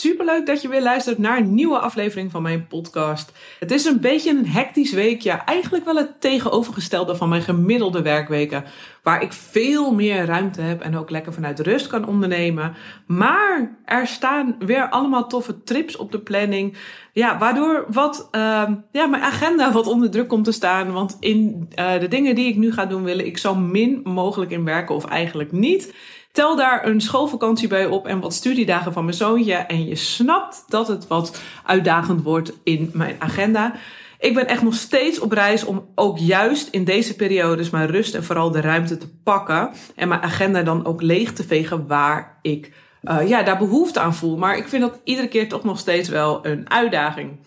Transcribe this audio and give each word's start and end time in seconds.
Superleuk 0.00 0.46
dat 0.46 0.62
je 0.62 0.68
weer 0.68 0.82
luistert 0.82 1.18
naar 1.18 1.38
een 1.38 1.54
nieuwe 1.54 1.78
aflevering 1.78 2.30
van 2.30 2.42
mijn 2.42 2.66
podcast. 2.66 3.32
Het 3.58 3.70
is 3.70 3.84
een 3.84 4.00
beetje 4.00 4.30
een 4.30 4.46
hectisch 4.46 4.92
weekje, 4.92 5.30
eigenlijk 5.30 5.84
wel 5.84 5.96
het 5.96 6.20
tegenovergestelde 6.20 7.16
van 7.16 7.28
mijn 7.28 7.42
gemiddelde 7.42 8.02
werkweken, 8.02 8.64
waar 9.02 9.22
ik 9.22 9.32
veel 9.32 9.94
meer 9.94 10.24
ruimte 10.24 10.60
heb 10.60 10.80
en 10.80 10.96
ook 10.96 11.10
lekker 11.10 11.32
vanuit 11.32 11.60
rust 11.60 11.86
kan 11.86 12.06
ondernemen. 12.06 12.74
Maar 13.06 13.78
er 13.84 14.06
staan 14.06 14.56
weer 14.58 14.88
allemaal 14.88 15.26
toffe 15.26 15.62
trips 15.62 15.96
op 15.96 16.12
de 16.12 16.20
planning, 16.20 16.76
ja, 17.12 17.38
waardoor 17.38 17.86
wat, 17.88 18.28
uh, 18.32 18.68
ja, 18.92 19.06
mijn 19.06 19.22
agenda 19.22 19.72
wat 19.72 19.86
onder 19.86 20.10
druk 20.10 20.28
komt 20.28 20.44
te 20.44 20.52
staan, 20.52 20.92
want 20.92 21.16
in 21.20 21.68
uh, 21.78 22.00
de 22.00 22.08
dingen 22.08 22.34
die 22.34 22.48
ik 22.48 22.56
nu 22.56 22.72
ga 22.72 22.86
doen 22.86 23.02
willen 23.02 23.26
ik 23.26 23.38
zo 23.38 23.54
min 23.54 24.00
mogelijk 24.04 24.50
in 24.50 24.64
werken 24.64 24.94
of 24.94 25.04
eigenlijk 25.04 25.52
niet. 25.52 25.94
Tel 26.32 26.56
daar 26.56 26.86
een 26.86 27.00
schoolvakantie 27.00 27.68
bij 27.68 27.86
op 27.86 28.06
en 28.06 28.20
wat 28.20 28.34
studiedagen 28.34 28.92
van 28.92 29.04
mijn 29.04 29.16
zoontje. 29.16 29.54
En 29.54 29.86
je 29.86 29.96
snapt 29.96 30.64
dat 30.68 30.88
het 30.88 31.06
wat 31.06 31.40
uitdagend 31.64 32.22
wordt 32.22 32.52
in 32.62 32.90
mijn 32.92 33.16
agenda. 33.18 33.74
Ik 34.18 34.34
ben 34.34 34.46
echt 34.46 34.62
nog 34.62 34.74
steeds 34.74 35.18
op 35.18 35.32
reis 35.32 35.64
om 35.64 35.88
ook 35.94 36.18
juist 36.18 36.68
in 36.68 36.84
deze 36.84 37.16
periodes 37.16 37.70
mijn 37.70 37.86
rust 37.86 38.14
en 38.14 38.24
vooral 38.24 38.50
de 38.50 38.60
ruimte 38.60 38.96
te 38.96 39.08
pakken. 39.22 39.70
En 39.94 40.08
mijn 40.08 40.22
agenda 40.22 40.62
dan 40.62 40.86
ook 40.86 41.02
leeg 41.02 41.32
te 41.32 41.44
vegen 41.44 41.86
waar 41.86 42.38
ik 42.42 42.72
uh, 43.02 43.28
ja, 43.28 43.42
daar 43.42 43.58
behoefte 43.58 44.00
aan 44.00 44.14
voel. 44.14 44.36
Maar 44.36 44.56
ik 44.56 44.68
vind 44.68 44.82
dat 44.82 45.00
iedere 45.04 45.28
keer 45.28 45.48
toch 45.48 45.64
nog 45.64 45.78
steeds 45.78 46.08
wel 46.08 46.46
een 46.46 46.70
uitdaging. 46.70 47.38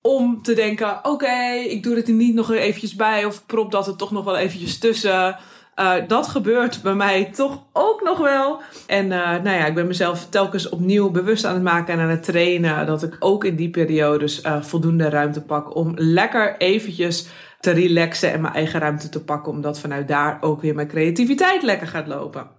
Om 0.00 0.42
te 0.42 0.54
denken, 0.54 0.98
oké, 1.04 1.52
ik 1.68 1.82
doe 1.82 1.96
het 1.96 2.08
er 2.08 2.14
niet 2.14 2.34
nog 2.34 2.52
eventjes 2.52 2.94
bij. 2.94 3.24
Of 3.24 3.46
prop 3.46 3.70
dat 3.70 3.86
er 3.86 3.96
toch 3.96 4.10
nog 4.10 4.24
wel 4.24 4.36
eventjes 4.36 4.78
tussen. 4.78 5.36
Uh, 5.80 5.94
dat 6.06 6.28
gebeurt 6.28 6.82
bij 6.82 6.94
mij 6.94 7.24
toch 7.24 7.66
ook 7.72 8.02
nog 8.02 8.18
wel. 8.18 8.60
En 8.86 9.04
uh, 9.04 9.10
nou 9.10 9.56
ja, 9.56 9.66
ik 9.66 9.74
ben 9.74 9.86
mezelf 9.86 10.28
telkens 10.28 10.68
opnieuw 10.68 11.10
bewust 11.10 11.44
aan 11.44 11.54
het 11.54 11.62
maken 11.62 11.94
en 11.94 12.00
aan 12.00 12.08
het 12.08 12.22
trainen. 12.22 12.86
Dat 12.86 13.02
ik 13.02 13.16
ook 13.18 13.44
in 13.44 13.56
die 13.56 13.70
periodes 13.70 14.44
uh, 14.44 14.62
voldoende 14.62 15.08
ruimte 15.08 15.42
pak 15.42 15.74
om 15.74 15.92
lekker 15.96 16.56
eventjes 16.56 17.28
te 17.60 17.70
relaxen 17.70 18.32
en 18.32 18.40
mijn 18.40 18.54
eigen 18.54 18.80
ruimte 18.80 19.08
te 19.08 19.24
pakken. 19.24 19.52
Omdat 19.52 19.80
vanuit 19.80 20.08
daar 20.08 20.38
ook 20.40 20.60
weer 20.60 20.74
mijn 20.74 20.88
creativiteit 20.88 21.62
lekker 21.62 21.86
gaat 21.86 22.06
lopen. 22.06 22.50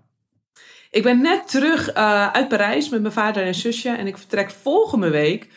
Ik 0.90 1.04
ben 1.04 1.22
net 1.22 1.48
terug 1.48 1.94
uit 2.34 2.48
Parijs 2.48 2.90
met 2.90 3.02
mijn 3.02 3.14
vader 3.14 3.44
en 3.44 3.56
zusje. 3.56 3.90
En 3.90 4.08
ik 4.08 4.18
vertrek 4.18 4.52
volgende 4.52 5.10
week 5.10 5.50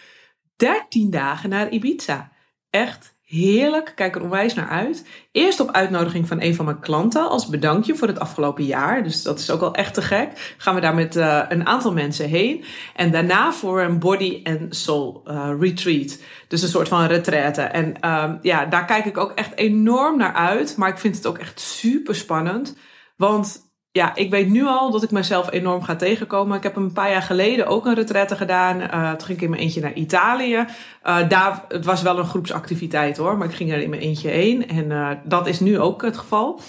13 0.56 1.11
dagen 1.11 1.51
naar 1.51 1.69
Ibiza. 1.69 2.33
Echt 2.71 3.14
Heerlijk, 3.25 3.92
kijk 3.94 4.14
er 4.14 4.22
onwijs 4.22 4.55
naar 4.55 4.69
uit. 4.69 5.06
Eerst 5.33 5.61
op 5.61 5.70
uitnodiging 5.70 6.28
van 6.28 6.41
een 6.41 6.55
van 6.55 6.64
mijn 6.64 6.80
klanten 6.80 7.28
als 7.28 7.48
bedankje 7.48 7.94
voor 7.94 8.08
het 8.08 8.19
afgelopen 8.19 8.64
jaar. 8.64 9.03
Dus 9.03 9.22
dat 9.22 9.39
is 9.39 9.50
ook 9.50 9.61
wel 9.61 9.75
echt 9.75 9.94
te 9.94 10.03
gek. 10.03 10.55
Gaan 10.58 10.75
we 10.75 10.81
daar 10.81 10.94
met 10.94 11.16
uh, 11.16 11.42
een 11.48 11.66
aantal 11.66 11.92
mensen 11.92 12.28
heen. 12.28 12.64
En 12.94 13.11
daarna 13.11 13.53
voor 13.53 13.81
een 13.83 13.98
body 13.98 14.41
and 14.44 14.77
soul 14.77 15.22
uh, 15.27 15.50
retreat. 15.58 16.19
Dus 16.48 16.62
een 16.62 16.69
soort 16.69 16.89
van 16.89 17.06
retraite. 17.06 17.62
En 17.62 18.11
um, 18.11 18.39
ja, 18.42 18.64
daar 18.64 18.84
kijk 18.84 19.05
ik 19.05 19.19
ook 19.19 19.33
echt 19.33 19.56
enorm 19.56 20.19
naar 20.19 20.34
uit. 20.34 20.77
Maar 20.77 20.88
ik 20.88 20.98
vind 20.98 21.16
het 21.16 21.27
ook 21.27 21.38
echt 21.38 21.61
super 21.61 22.15
spannend. 22.15 22.76
Want 23.16 23.74
ja, 23.97 24.15
ik 24.15 24.31
weet 24.31 24.49
nu 24.49 24.66
al 24.66 24.91
dat 24.91 25.03
ik 25.03 25.10
mezelf 25.10 25.50
enorm 25.50 25.82
ga 25.82 25.97
tegenkomen. 25.97 26.56
Ik 26.56 26.62
heb 26.62 26.77
een 26.77 26.93
paar 26.93 27.10
jaar 27.10 27.22
geleden 27.22 27.66
ook 27.66 27.87
een 27.87 27.94
retraite 27.94 28.37
gedaan. 28.37 28.81
Uh, 28.81 29.10
toen 29.10 29.27
ging 29.27 29.38
ik 29.38 29.44
in 29.44 29.50
mijn 29.50 29.62
eentje 29.62 29.81
naar 29.81 29.93
Italië. 29.93 30.65
Uh, 31.06 31.28
daar, 31.28 31.65
het 31.69 31.84
was 31.84 32.03
wel 32.03 32.19
een 32.19 32.27
groepsactiviteit 32.27 33.16
hoor, 33.16 33.37
maar 33.37 33.49
ik 33.49 33.55
ging 33.55 33.72
er 33.72 33.82
in 33.82 33.91
mijn 33.91 34.03
eentje 34.03 34.28
heen. 34.28 34.69
En 34.69 34.91
uh, 34.91 35.10
dat 35.25 35.47
is 35.47 35.60
nu 35.60 35.81
ook 35.81 36.03
het 36.03 36.16
geval. 36.16 36.60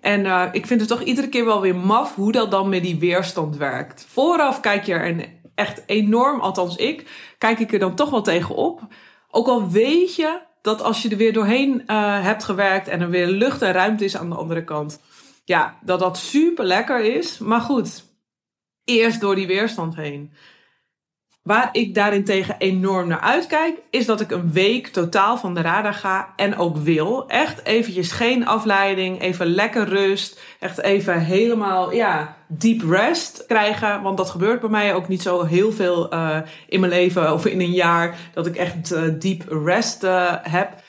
En 0.00 0.52
ik 0.52 0.66
vind 0.66 0.80
het 0.80 0.88
toch 0.88 1.02
iedere 1.02 1.28
keer 1.28 1.44
wel 1.44 1.60
weer 1.60 1.76
maf 1.76 2.14
hoe 2.14 2.32
dat 2.32 2.50
dan 2.50 2.68
met 2.68 2.82
die 2.82 2.98
weerstand 2.98 3.56
werkt. 3.56 4.06
Vooraf 4.08 4.60
kijk 4.60 4.84
je 4.84 4.94
er 4.94 5.28
echt 5.54 5.82
enorm, 5.86 6.40
althans 6.40 6.76
ik, 6.76 7.08
kijk 7.38 7.58
ik 7.58 7.72
er 7.72 7.78
dan 7.78 7.94
toch 7.94 8.10
wel 8.10 8.22
tegenop. 8.22 8.80
Ook 9.30 9.46
al 9.46 9.70
weet 9.70 10.14
je 10.14 10.38
dat 10.62 10.82
als 10.82 11.02
je 11.02 11.08
er 11.08 11.16
weer 11.16 11.32
doorheen 11.32 11.82
hebt 12.22 12.44
gewerkt 12.44 12.88
en 12.88 13.00
er 13.00 13.10
weer 13.10 13.26
lucht 13.26 13.62
en 13.62 13.72
ruimte 13.72 14.04
is 14.04 14.16
aan 14.16 14.28
de 14.30 14.36
andere 14.36 14.64
kant 14.64 15.00
ja, 15.46 15.78
dat 15.82 15.98
dat 15.98 16.18
super 16.18 16.64
lekker 16.64 17.16
is. 17.16 17.38
Maar 17.38 17.60
goed, 17.60 18.04
eerst 18.84 19.20
door 19.20 19.34
die 19.34 19.46
weerstand 19.46 19.96
heen. 19.96 20.32
Waar 21.42 21.68
ik 21.72 21.94
daarentegen 21.94 22.56
enorm 22.58 23.08
naar 23.08 23.20
uitkijk, 23.20 23.78
is 23.90 24.06
dat 24.06 24.20
ik 24.20 24.30
een 24.30 24.52
week 24.52 24.86
totaal 24.86 25.36
van 25.36 25.54
de 25.54 25.60
radar 25.60 25.94
ga 25.94 26.32
en 26.36 26.56
ook 26.56 26.76
wil. 26.76 27.28
Echt 27.28 27.64
eventjes 27.64 28.12
geen 28.12 28.46
afleiding, 28.46 29.20
even 29.20 29.46
lekker 29.46 29.88
rust. 29.88 30.40
Echt 30.60 30.78
even 30.78 31.20
helemaal, 31.20 31.92
ja, 31.92 32.36
deep 32.48 32.82
rest 32.90 33.44
krijgen. 33.46 34.02
Want 34.02 34.16
dat 34.16 34.30
gebeurt 34.30 34.60
bij 34.60 34.70
mij 34.70 34.94
ook 34.94 35.08
niet 35.08 35.22
zo 35.22 35.44
heel 35.44 35.72
veel 35.72 36.14
uh, 36.14 36.38
in 36.68 36.80
mijn 36.80 36.92
leven 36.92 37.32
of 37.32 37.46
in 37.46 37.60
een 37.60 37.72
jaar. 37.72 38.16
Dat 38.34 38.46
ik 38.46 38.56
echt 38.56 38.92
uh, 38.92 39.02
deep 39.18 39.44
rest 39.48 40.04
uh, 40.04 40.32
heb. 40.42 40.84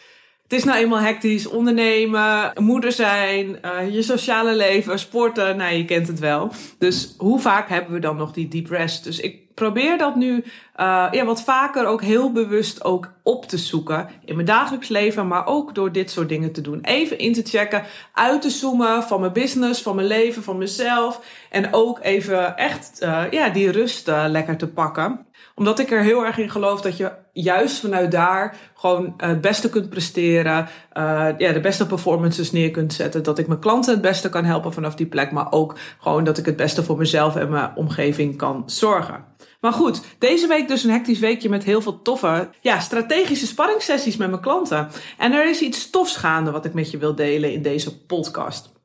Het 0.47 0.58
is 0.58 0.63
nou 0.63 0.78
eenmaal 0.78 1.00
hectisch. 1.00 1.47
Ondernemen, 1.47 2.52
moeder 2.59 2.91
zijn, 2.91 3.59
uh, 3.66 3.94
je 3.94 4.02
sociale 4.02 4.56
leven, 4.56 5.00
sporten. 5.00 5.58
Nou, 5.58 5.75
je 5.75 5.85
kent 5.85 6.08
het 6.08 6.19
wel. 6.19 6.52
Dus 6.78 7.16
hoe 7.18 7.40
vaak 7.40 7.69
hebben 7.69 7.94
we 7.94 8.00
dan 8.00 8.18
nog 8.18 8.31
die 8.31 8.47
deep 8.47 8.69
rest? 8.69 9.03
Dus 9.03 9.19
ik 9.19 9.53
probeer 9.53 9.97
dat 9.97 10.16
nu 10.16 10.34
uh, 10.34 11.08
ja, 11.12 11.25
wat 11.25 11.44
vaker 11.44 11.85
ook 11.85 12.02
heel 12.02 12.31
bewust 12.31 12.84
ook 12.84 13.12
op 13.24 13.46
te 13.46 13.58
zoeken. 13.58 14.09
In 14.25 14.35
mijn 14.35 14.47
dagelijks 14.47 14.88
leven, 14.88 15.28
maar 15.28 15.47
ook 15.47 15.75
door 15.75 15.91
dit 15.91 16.12
soort 16.12 16.30
dingen 16.30 16.52
te 16.52 16.62
doen. 16.62 16.79
Even 16.81 17.18
in 17.18 17.34
te 17.34 17.44
checken, 17.44 17.84
uit 18.14 18.41
te 18.41 18.50
zoomen 18.50 19.03
van 19.03 19.19
mijn 19.19 19.34
business, 19.34 19.81
van 19.81 19.96
mijn 19.96 20.08
leven, 20.08 20.44
van 20.44 20.58
mezelf. 20.58 21.22
En 21.50 21.74
ook 21.74 22.00
even 22.02 22.58
echt 22.58 23.00
uh, 23.03 23.24
ja, 23.31 23.50
die 23.50 23.72
rust 23.72 24.08
lekker 24.08 24.58
te 24.58 24.68
pakken 24.68 25.25
omdat 25.55 25.79
ik 25.79 25.91
er 25.91 26.01
heel 26.01 26.25
erg 26.25 26.37
in 26.37 26.49
geloof 26.49 26.81
dat 26.81 26.97
je 26.97 27.11
juist 27.33 27.79
vanuit 27.79 28.11
daar 28.11 28.55
gewoon 28.73 29.13
het 29.17 29.41
beste 29.41 29.69
kunt 29.69 29.89
presteren. 29.89 30.67
Uh, 30.97 31.27
ja, 31.37 31.53
de 31.53 31.59
beste 31.59 31.87
performances 31.87 32.51
neer 32.51 32.71
kunt 32.71 32.93
zetten. 32.93 33.23
Dat 33.23 33.39
ik 33.39 33.47
mijn 33.47 33.59
klanten 33.59 33.93
het 33.93 34.01
beste 34.01 34.29
kan 34.29 34.45
helpen 34.45 34.73
vanaf 34.73 34.95
die 34.95 35.05
plek. 35.05 35.31
Maar 35.31 35.51
ook 35.51 35.75
gewoon 35.99 36.23
dat 36.23 36.37
ik 36.37 36.45
het 36.45 36.55
beste 36.55 36.83
voor 36.83 36.97
mezelf 36.97 37.35
en 37.35 37.49
mijn 37.49 37.75
omgeving 37.75 38.37
kan 38.37 38.63
zorgen. 38.65 39.25
Maar 39.61 39.73
goed, 39.73 40.01
deze 40.19 40.47
week 40.47 40.67
dus 40.67 40.83
een 40.83 40.89
hectisch 40.89 41.19
weekje 41.19 41.49
met 41.49 41.63
heel 41.63 41.81
veel 41.81 42.01
toffe, 42.01 42.49
ja, 42.61 42.79
strategische 42.79 43.47
sparringssessies 43.47 44.17
met 44.17 44.29
mijn 44.29 44.41
klanten. 44.41 44.87
En 45.17 45.33
er 45.33 45.49
is 45.49 45.61
iets 45.61 45.89
tofs 45.89 46.15
gaande 46.15 46.51
wat 46.51 46.65
ik 46.65 46.73
met 46.73 46.91
je 46.91 46.97
wil 46.97 47.15
delen 47.15 47.53
in 47.53 47.61
deze 47.61 48.05
podcast. 48.05 48.76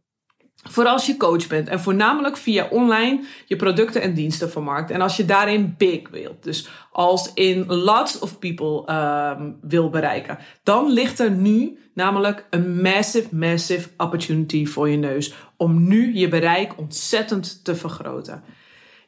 Voor 0.62 0.87
als 0.87 1.06
je 1.06 1.17
coach 1.17 1.47
bent 1.47 1.69
en 1.69 1.81
voornamelijk 1.81 2.37
via 2.37 2.69
online 2.71 3.25
je 3.47 3.56
producten 3.56 4.03
en 4.03 4.15
diensten 4.15 4.50
vermarkt. 4.50 4.91
En 4.91 5.00
als 5.00 5.17
je 5.17 5.25
daarin 5.25 5.75
big 5.78 6.09
wilt, 6.11 6.43
dus 6.43 6.69
als 6.93 7.31
in 7.34 7.67
lots 7.67 8.19
of 8.19 8.39
people 8.39 8.95
um, 9.39 9.56
wil 9.61 9.91
bereiken, 9.91 10.39
dan 10.62 10.93
ligt 10.93 11.19
er 11.19 11.31
nu 11.31 11.78
namelijk 11.95 12.47
een 12.50 12.81
massive, 12.83 13.37
massive 13.37 13.89
opportunity 13.97 14.67
voor 14.67 14.89
je 14.89 14.97
neus 14.97 15.34
om 15.56 15.89
nu 15.89 16.15
je 16.15 16.28
bereik 16.28 16.79
ontzettend 16.79 17.65
te 17.65 17.77
vergroten. 17.77 18.43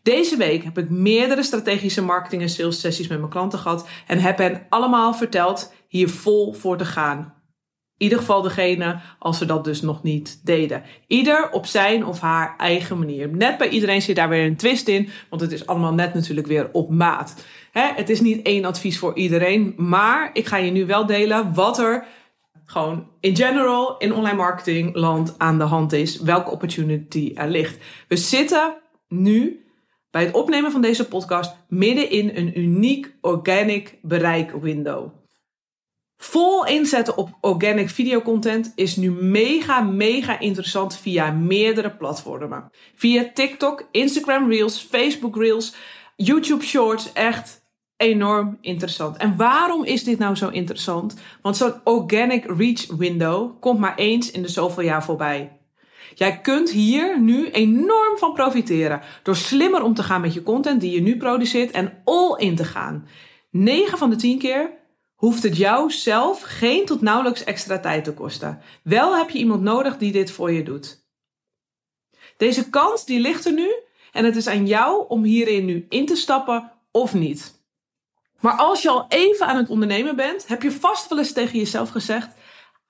Deze 0.03 0.37
week 0.37 0.65
heb 0.65 0.79
ik 0.79 0.91
meerdere 0.91 1.43
strategische 1.43 2.03
marketing 2.03 2.43
en 2.43 2.49
sales 2.49 2.81
sessies 2.81 3.09
met 3.09 3.19
mijn 3.19 3.31
klanten 3.31 3.59
gehad 3.59 3.89
en 4.07 4.19
heb 4.19 4.39
hen 4.39 4.67
allemaal 4.69 5.15
verteld 5.15 5.73
hier 5.89 6.09
vol 6.09 6.53
voor 6.53 6.77
te 6.77 6.85
gaan. 6.85 7.34
In 7.97 8.05
ieder 8.05 8.19
geval 8.19 8.43
degene 8.43 9.01
als 9.19 9.39
ze 9.39 9.45
dat 9.45 9.65
dus 9.65 9.81
nog 9.81 10.03
niet 10.03 10.41
deden. 10.45 10.83
Ieder 11.07 11.51
op 11.51 11.67
zijn 11.67 12.07
of 12.07 12.21
haar 12.21 12.55
eigen 12.57 12.99
manier. 12.99 13.29
Net 13.29 13.59
bij 13.59 13.69
iedereen 13.69 14.03
zit 14.03 14.17
daar 14.17 14.29
weer 14.29 14.47
een 14.47 14.57
twist 14.57 14.89
in, 14.89 15.09
want 15.31 15.43
het 15.43 15.53
is 15.53 15.67
allemaal 15.67 15.95
net 15.95 16.15
natuurlijk 16.15 16.47
weer 16.47 16.69
op 16.73 16.91
maat. 16.91 17.45
Het 17.73 18.11
is 18.11 18.21
niet 18.21 18.47
één 18.47 18.65
advies 18.65 18.99
voor 18.99 19.17
iedereen, 19.17 19.75
maar 19.77 20.31
ik 20.33 20.47
ga 20.47 20.57
je 20.57 20.71
nu 20.71 20.87
wel 20.87 21.07
delen 21.07 21.55
wat 21.55 21.79
er 21.79 22.07
gewoon 22.65 23.09
in 23.21 23.37
general 23.37 23.99
in 23.99 24.15
online 24.15 24.37
marketing 24.37 24.95
land 24.95 25.35
aan 25.39 25.59
de 25.59 25.65
hand 25.65 25.93
is. 25.93 26.21
Welke 26.21 26.51
opportunity 26.51 27.33
er 27.35 27.49
ligt. 27.49 27.79
We 28.09 28.17
zitten 28.17 28.75
nu 29.09 29.65
bij 30.11 30.25
het 30.25 30.35
opnemen 30.35 30.73
van 30.73 30.81
deze 30.81 31.09
podcast 31.09 31.57
midden 31.69 32.11
in 32.11 32.31
een 32.35 32.59
uniek 32.59 33.15
organic 33.21 33.99
bereik 34.03 34.53
window. 34.61 35.24
Vol 36.17 36.67
inzetten 36.67 37.17
op 37.17 37.39
organic 37.41 37.91
videocontent 37.91 38.73
is 38.75 38.97
nu 38.97 39.11
mega, 39.11 39.81
mega 39.81 40.39
interessant 40.39 40.97
via 40.97 41.31
meerdere 41.31 41.91
platformen. 41.91 42.71
Via 42.95 43.31
TikTok, 43.35 43.89
Instagram 43.91 44.51
Reels, 44.51 44.79
Facebook 44.79 45.37
Reels, 45.37 45.75
YouTube 46.17 46.65
Shorts, 46.65 47.13
echt 47.13 47.63
enorm 47.97 48.59
interessant. 48.61 49.17
En 49.17 49.37
waarom 49.37 49.85
is 49.85 50.05
dit 50.05 50.19
nou 50.19 50.37
zo 50.37 50.49
interessant? 50.49 51.15
Want 51.43 51.57
zo'n 51.57 51.75
organic 51.85 52.45
reach 52.45 52.87
window 52.87 53.61
komt 53.61 53.79
maar 53.79 53.95
eens 53.95 54.31
in 54.31 54.43
de 54.43 54.49
zoveel 54.49 54.83
jaar 54.83 55.05
voorbij. 55.05 55.59
Jij 56.15 56.41
kunt 56.41 56.71
hier 56.71 57.21
nu 57.21 57.51
enorm 57.51 58.19
van 58.19 58.33
profiteren 58.33 59.01
door 59.23 59.37
slimmer 59.37 59.83
om 59.83 59.95
te 59.95 60.03
gaan 60.03 60.21
met 60.21 60.35
je 60.35 60.43
content 60.43 60.81
die 60.81 60.91
je 60.91 61.01
nu 61.01 61.17
produceert 61.17 61.71
en 61.71 61.93
all 62.05 62.35
in 62.37 62.57
te 62.57 62.65
gaan. 62.65 63.07
9 63.51 63.99
van 63.99 64.11
de 64.11 64.17
10 64.17 64.39
keer 64.39 64.71
hoeft 65.15 65.43
het 65.43 65.57
jou 65.57 65.91
zelf 65.91 66.41
geen 66.43 66.87
tot 66.87 67.01
nauwelijks 67.01 67.45
extra 67.45 67.81
tijd 67.81 68.05
te 68.05 68.15
kosten. 68.15 68.61
Wel 68.83 69.17
heb 69.17 69.31
je 69.31 69.39
iemand 69.39 69.63
nodig 69.63 69.99
die 69.99 70.13
dit 70.13 70.31
voor 70.31 70.53
je 70.53 70.63
doet. 70.63 71.05
Deze 72.37 72.71
kans 72.71 73.05
die 73.05 73.21
ligt 73.21 73.45
er 73.45 73.53
nu 73.53 73.75
en 74.13 74.25
het 74.25 74.37
is 74.37 74.47
aan 74.47 74.67
jou 74.67 75.09
om 75.09 75.23
hierin 75.23 75.65
nu 75.65 75.87
in 75.89 76.07
te 76.07 76.17
stappen 76.17 76.73
of 76.91 77.15
niet. 77.15 77.63
Maar 78.41 78.57
als 78.57 78.83
je 78.83 78.91
al 78.91 79.07
even 79.09 79.47
aan 79.47 79.57
het 79.57 79.69
ondernemen 79.69 80.17
bent, 80.17 80.47
heb 80.47 80.63
je 80.63 80.73
vast 80.73 81.09
wel 81.09 81.19
eens 81.19 81.33
tegen 81.33 81.59
jezelf 81.59 81.91
gezegd: 81.91 82.29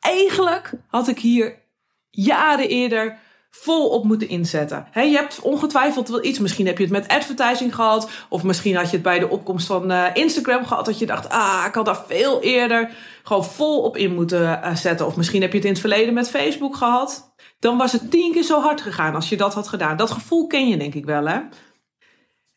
eigenlijk 0.00 0.72
had 0.86 1.08
ik 1.08 1.18
hier 1.18 1.62
jaren 2.10 2.68
eerder 2.68 3.18
volop 3.60 4.04
moeten 4.04 4.28
inzetten. 4.28 4.86
je 4.94 5.00
hebt 5.00 5.40
ongetwijfeld 5.40 6.08
wel 6.08 6.24
iets. 6.24 6.38
Misschien 6.38 6.66
heb 6.66 6.78
je 6.78 6.84
het 6.84 6.92
met 6.92 7.08
advertising 7.08 7.74
gehad. 7.74 8.10
Of 8.28 8.42
misschien 8.42 8.76
had 8.76 8.86
je 8.86 8.92
het 8.92 9.02
bij 9.02 9.18
de 9.18 9.28
opkomst 9.28 9.66
van 9.66 9.90
uh, 9.90 10.06
Instagram 10.14 10.64
gehad. 10.64 10.84
Dat 10.84 10.98
je 10.98 11.06
dacht, 11.06 11.28
ah, 11.28 11.64
ik 11.68 11.74
had 11.74 11.84
daar 11.84 12.02
veel 12.06 12.42
eerder 12.42 12.90
gewoon 13.22 13.44
volop 13.44 13.96
in 13.96 14.14
moeten 14.14 14.42
uh, 14.42 14.74
zetten. 14.74 15.06
Of 15.06 15.16
misschien 15.16 15.40
heb 15.40 15.50
je 15.50 15.56
het 15.56 15.66
in 15.66 15.72
het 15.72 15.80
verleden 15.80 16.14
met 16.14 16.30
Facebook 16.30 16.76
gehad. 16.76 17.34
Dan 17.58 17.76
was 17.76 17.92
het 17.92 18.10
tien 18.10 18.32
keer 18.32 18.42
zo 18.42 18.60
hard 18.60 18.80
gegaan 18.80 19.14
als 19.14 19.28
je 19.28 19.36
dat 19.36 19.54
had 19.54 19.68
gedaan. 19.68 19.96
Dat 19.96 20.10
gevoel 20.10 20.46
ken 20.46 20.68
je 20.68 20.76
denk 20.76 20.94
ik 20.94 21.04
wel, 21.04 21.26
hè? 21.26 21.40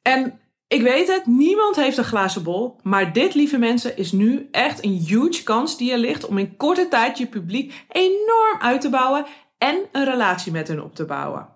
En 0.01 0.39
ik 0.67 0.81
weet 0.81 1.07
het, 1.07 1.25
niemand 1.25 1.75
heeft 1.75 1.97
een 1.97 2.03
glazen 2.03 2.43
bol. 2.43 2.75
Maar 2.83 3.13
dit, 3.13 3.33
lieve 3.33 3.57
mensen, 3.57 3.97
is 3.97 4.11
nu 4.11 4.47
echt 4.51 4.83
een 4.83 5.05
huge 5.07 5.43
kans 5.43 5.77
die 5.77 5.91
er 5.91 5.97
ligt 5.97 6.25
om 6.25 6.37
in 6.37 6.57
korte 6.57 6.87
tijd 6.87 7.17
je 7.17 7.25
publiek 7.25 7.85
enorm 7.87 8.59
uit 8.59 8.81
te 8.81 8.89
bouwen 8.89 9.25
en 9.57 9.85
een 9.91 10.05
relatie 10.05 10.51
met 10.51 10.67
hen 10.67 10.83
op 10.83 10.95
te 10.95 11.05
bouwen. 11.05 11.55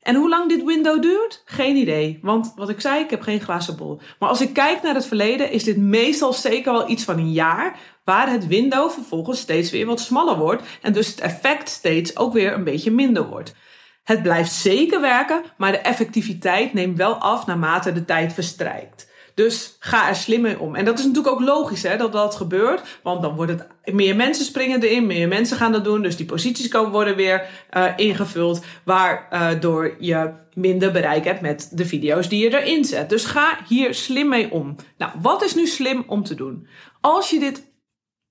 En 0.00 0.14
hoe 0.14 0.28
lang 0.28 0.48
dit 0.48 0.64
window 0.64 1.02
duurt? 1.02 1.42
Geen 1.44 1.76
idee. 1.76 2.18
Want 2.22 2.52
wat 2.56 2.68
ik 2.68 2.80
zei, 2.80 3.02
ik 3.02 3.10
heb 3.10 3.20
geen 3.22 3.40
glazen 3.40 3.76
bol. 3.76 4.00
Maar 4.18 4.28
als 4.28 4.40
ik 4.40 4.52
kijk 4.52 4.82
naar 4.82 4.94
het 4.94 5.06
verleden, 5.06 5.50
is 5.50 5.64
dit 5.64 5.76
meestal 5.76 6.32
zeker 6.32 6.72
wel 6.72 6.90
iets 6.90 7.04
van 7.04 7.18
een 7.18 7.32
jaar. 7.32 7.78
Waar 8.04 8.30
het 8.30 8.46
window 8.46 8.90
vervolgens 8.90 9.40
steeds 9.40 9.70
weer 9.70 9.86
wat 9.86 10.00
smaller 10.00 10.38
wordt. 10.38 10.62
En 10.82 10.92
dus 10.92 11.06
het 11.06 11.20
effect 11.20 11.68
steeds 11.68 12.16
ook 12.16 12.32
weer 12.32 12.52
een 12.52 12.64
beetje 12.64 12.90
minder 12.90 13.28
wordt. 13.28 13.54
Het 14.02 14.22
blijft 14.22 14.52
zeker 14.52 15.00
werken, 15.00 15.42
maar 15.56 15.72
de 15.72 15.78
effectiviteit 15.78 16.72
neemt 16.72 16.96
wel 16.96 17.14
af 17.14 17.46
naarmate 17.46 17.92
de 17.92 18.04
tijd 18.04 18.32
verstrijkt. 18.32 19.12
Dus 19.34 19.76
ga 19.78 20.08
er 20.08 20.14
slim 20.14 20.40
mee 20.40 20.58
om. 20.58 20.74
En 20.74 20.84
dat 20.84 20.98
is 20.98 21.04
natuurlijk 21.04 21.34
ook 21.34 21.40
logisch 21.40 21.82
hè, 21.82 21.96
dat 21.96 22.12
dat 22.12 22.36
gebeurt. 22.36 22.98
Want 23.02 23.22
dan 23.22 23.34
wordt 23.34 23.52
het, 23.52 23.94
meer 23.94 24.16
mensen 24.16 24.44
springen 24.44 24.82
erin, 24.82 25.06
meer 25.06 25.28
mensen 25.28 25.56
gaan 25.56 25.72
dat 25.72 25.84
doen. 25.84 26.02
Dus 26.02 26.16
die 26.16 26.26
posities 26.26 26.68
komen 26.68 26.90
worden 26.90 27.16
weer 27.16 27.46
uh, 27.76 27.92
ingevuld. 27.96 28.64
Waardoor 28.84 29.84
uh, 29.86 29.94
je 29.98 30.32
minder 30.54 30.92
bereik 30.92 31.24
hebt 31.24 31.40
met 31.40 31.68
de 31.72 31.84
video's 31.84 32.28
die 32.28 32.42
je 32.42 32.60
erin 32.60 32.84
zet. 32.84 33.08
Dus 33.08 33.24
ga 33.24 33.58
hier 33.68 33.94
slim 33.94 34.28
mee 34.28 34.50
om. 34.50 34.76
Nou, 34.98 35.12
wat 35.22 35.44
is 35.44 35.54
nu 35.54 35.66
slim 35.66 36.04
om 36.06 36.24
te 36.24 36.34
doen? 36.34 36.66
Als 37.00 37.30
je 37.30 37.38
dit 37.38 37.72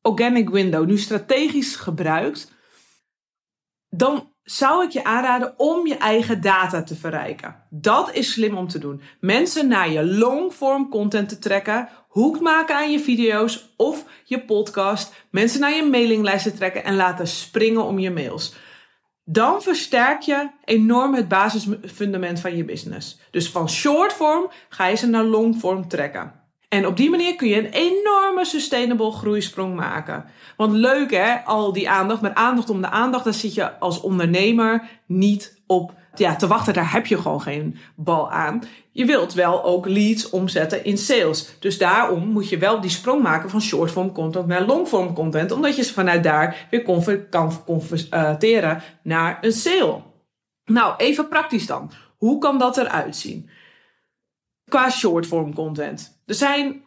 organic 0.01 0.49
window 0.49 0.85
nu 0.85 0.97
strategisch 0.97 1.75
gebruikt, 1.75 2.52
dan 3.95 4.31
zou 4.43 4.83
ik 4.83 4.91
je 4.91 5.03
aanraden 5.03 5.53
om 5.57 5.87
je 5.87 5.97
eigen 5.97 6.41
data 6.41 6.83
te 6.83 6.95
verrijken. 6.95 7.55
Dat 7.69 8.13
is 8.13 8.31
slim 8.31 8.57
om 8.57 8.67
te 8.67 8.79
doen. 8.79 9.01
Mensen 9.19 9.67
naar 9.67 9.89
je 9.89 10.05
longform 10.05 10.89
content 10.89 11.29
te 11.29 11.39
trekken, 11.39 11.89
hoek 12.07 12.39
maken 12.39 12.75
aan 12.75 12.91
je 12.91 12.99
video's 12.99 13.73
of 13.77 14.05
je 14.23 14.41
podcast, 14.45 15.13
mensen 15.31 15.59
naar 15.59 15.75
je 15.75 15.83
mailinglijst 15.83 16.43
te 16.43 16.53
trekken 16.53 16.83
en 16.83 16.95
laten 16.95 17.27
springen 17.27 17.83
om 17.83 17.99
je 17.99 18.11
mails. 18.11 18.55
Dan 19.25 19.61
versterk 19.61 20.21
je 20.21 20.49
enorm 20.63 21.13
het 21.13 21.27
basisfundament 21.27 22.39
van 22.39 22.55
je 22.55 22.65
business. 22.65 23.19
Dus 23.31 23.49
van 23.49 23.69
shortform 23.69 24.51
ga 24.69 24.87
je 24.87 24.95
ze 24.95 25.07
naar 25.07 25.23
longform 25.23 25.87
trekken. 25.87 26.42
En 26.73 26.87
op 26.87 26.97
die 26.97 27.09
manier 27.09 27.35
kun 27.35 27.47
je 27.47 27.57
een 27.57 27.71
enorme 27.71 28.45
sustainable 28.45 29.11
groeisprong 29.11 29.75
maken. 29.75 30.25
Want 30.57 30.73
leuk 30.73 31.11
hè, 31.11 31.35
al 31.35 31.73
die 31.73 31.89
aandacht, 31.89 32.21
maar 32.21 32.33
aandacht 32.33 32.69
om 32.69 32.81
de 32.81 32.89
aandacht, 32.89 33.23
daar 33.23 33.33
zit 33.33 33.53
je 33.53 33.79
als 33.79 34.01
ondernemer 34.01 34.89
niet 35.05 35.61
op 35.67 35.93
ja, 36.15 36.35
te 36.35 36.47
wachten. 36.47 36.73
Daar 36.73 36.91
heb 36.91 37.05
je 37.05 37.17
gewoon 37.17 37.41
geen 37.41 37.77
bal 37.95 38.31
aan. 38.31 38.63
Je 38.91 39.05
wilt 39.05 39.33
wel 39.33 39.63
ook 39.63 39.87
leads 39.87 40.29
omzetten 40.29 40.85
in 40.85 40.97
sales. 40.97 41.55
Dus 41.59 41.77
daarom 41.77 42.27
moet 42.27 42.49
je 42.49 42.57
wel 42.57 42.81
die 42.81 42.89
sprong 42.89 43.23
maken 43.23 43.49
van 43.49 43.61
shortform 43.61 44.11
content 44.11 44.47
naar 44.47 44.65
longform 44.65 45.13
content. 45.13 45.51
Omdat 45.51 45.75
je 45.75 45.83
ze 45.83 45.93
vanuit 45.93 46.23
daar 46.23 46.67
weer 46.69 46.83
kan 47.29 47.63
converteren 47.65 48.81
naar 49.03 49.37
een 49.41 49.51
sale. 49.51 50.01
Nou, 50.65 50.93
even 50.97 51.27
praktisch 51.27 51.65
dan. 51.65 51.91
Hoe 52.17 52.37
kan 52.37 52.57
dat 52.59 52.77
eruit 52.77 53.15
zien? 53.15 53.49
Qua 54.69 54.89
shortform 54.89 55.53
content. 55.53 56.12
Er 56.25 56.35
zijn 56.35 56.83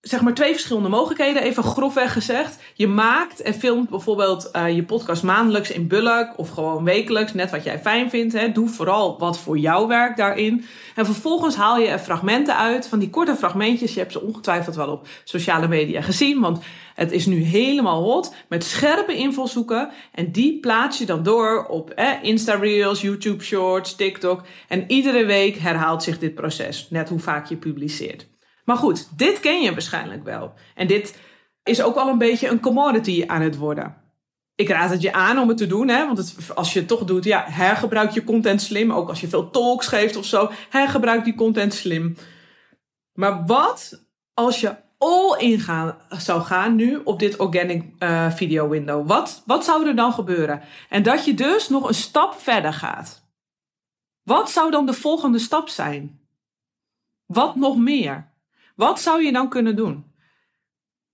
zeg 0.00 0.20
maar 0.20 0.34
twee 0.34 0.52
verschillende 0.52 0.88
mogelijkheden, 0.88 1.42
even 1.42 1.62
grofweg 1.62 2.12
gezegd. 2.12 2.58
Je 2.74 2.86
maakt 2.86 3.42
en 3.42 3.54
filmt 3.54 3.88
bijvoorbeeld 3.88 4.50
uh, 4.52 4.74
je 4.74 4.84
podcast 4.84 5.22
maandelijks 5.22 5.70
in 5.70 5.88
bulk 5.88 6.32
of 6.36 6.48
gewoon 6.48 6.84
wekelijks, 6.84 7.34
net 7.34 7.50
wat 7.50 7.64
jij 7.64 7.78
fijn 7.78 8.10
vindt. 8.10 8.32
Hè. 8.32 8.52
Doe 8.52 8.68
vooral 8.68 9.18
wat 9.18 9.38
voor 9.38 9.58
jou 9.58 9.88
werkt 9.88 10.16
daarin. 10.16 10.64
En 10.94 11.04
vervolgens 11.04 11.56
haal 11.56 11.78
je 11.78 11.86
er 11.86 11.98
fragmenten 11.98 12.56
uit 12.56 12.88
van 12.88 12.98
die 12.98 13.10
korte 13.10 13.36
fragmentjes. 13.36 13.94
Je 13.94 14.00
hebt 14.00 14.12
ze 14.12 14.22
ongetwijfeld 14.22 14.76
wel 14.76 14.90
op 14.90 15.06
sociale 15.24 15.68
media 15.68 16.00
gezien, 16.00 16.40
want 16.40 16.62
het 16.94 17.12
is 17.12 17.26
nu 17.26 17.42
helemaal 17.42 18.02
hot 18.02 18.34
met 18.48 18.64
scherpe 18.64 19.16
invalshoeken. 19.16 19.90
En 20.12 20.32
die 20.32 20.60
plaats 20.60 20.98
je 20.98 21.06
dan 21.06 21.22
door 21.22 21.66
op 21.66 21.90
eh, 21.90 22.10
Insta 22.22 22.54
Reels, 22.54 23.00
YouTube 23.00 23.44
Shorts, 23.44 23.94
TikTok. 23.94 24.42
En 24.68 24.84
iedere 24.86 25.24
week 25.24 25.56
herhaalt 25.56 26.02
zich 26.02 26.18
dit 26.18 26.34
proces, 26.34 26.86
net 26.90 27.08
hoe 27.08 27.18
vaak 27.18 27.46
je 27.46 27.56
publiceert. 27.56 28.26
Maar 28.68 28.76
goed, 28.76 29.08
dit 29.18 29.40
ken 29.40 29.60
je 29.62 29.72
waarschijnlijk 29.72 30.24
wel. 30.24 30.52
En 30.74 30.86
dit 30.86 31.18
is 31.62 31.82
ook 31.82 31.96
al 31.96 32.08
een 32.08 32.18
beetje 32.18 32.48
een 32.48 32.60
commodity 32.60 33.24
aan 33.26 33.40
het 33.40 33.56
worden. 33.56 33.96
Ik 34.54 34.68
raad 34.68 34.90
het 34.90 35.02
je 35.02 35.12
aan 35.12 35.38
om 35.38 35.48
het 35.48 35.56
te 35.56 35.66
doen, 35.66 35.88
hè? 35.88 36.06
want 36.06 36.34
als 36.54 36.72
je 36.72 36.78
het 36.78 36.88
toch 36.88 37.04
doet, 37.04 37.24
ja, 37.24 37.44
hergebruik 37.46 38.10
je 38.10 38.24
content 38.24 38.62
slim. 38.62 38.92
Ook 38.92 39.08
als 39.08 39.20
je 39.20 39.28
veel 39.28 39.50
talks 39.50 39.86
geeft 39.86 40.16
of 40.16 40.24
zo, 40.24 40.50
hergebruik 40.70 41.24
die 41.24 41.34
content 41.34 41.74
slim. 41.74 42.16
Maar 43.12 43.46
wat 43.46 44.06
als 44.34 44.60
je 44.60 44.76
all 44.98 45.38
in 45.38 45.60
zou 46.18 46.42
gaan 46.42 46.74
nu 46.74 47.00
op 47.04 47.18
dit 47.18 47.36
organic 47.36 47.84
uh, 47.98 48.32
video 48.32 48.68
window? 48.68 49.08
Wat, 49.08 49.42
wat 49.46 49.64
zou 49.64 49.86
er 49.86 49.96
dan 49.96 50.12
gebeuren? 50.12 50.62
En 50.88 51.02
dat 51.02 51.24
je 51.24 51.34
dus 51.34 51.68
nog 51.68 51.88
een 51.88 51.94
stap 51.94 52.34
verder 52.34 52.72
gaat. 52.72 53.22
Wat 54.22 54.50
zou 54.50 54.70
dan 54.70 54.86
de 54.86 54.92
volgende 54.92 55.38
stap 55.38 55.68
zijn? 55.68 56.20
Wat 57.26 57.56
nog 57.56 57.76
meer? 57.76 58.36
Wat 58.78 59.00
zou 59.00 59.22
je 59.22 59.32
dan 59.32 59.48
kunnen 59.48 59.76
doen? 59.76 60.04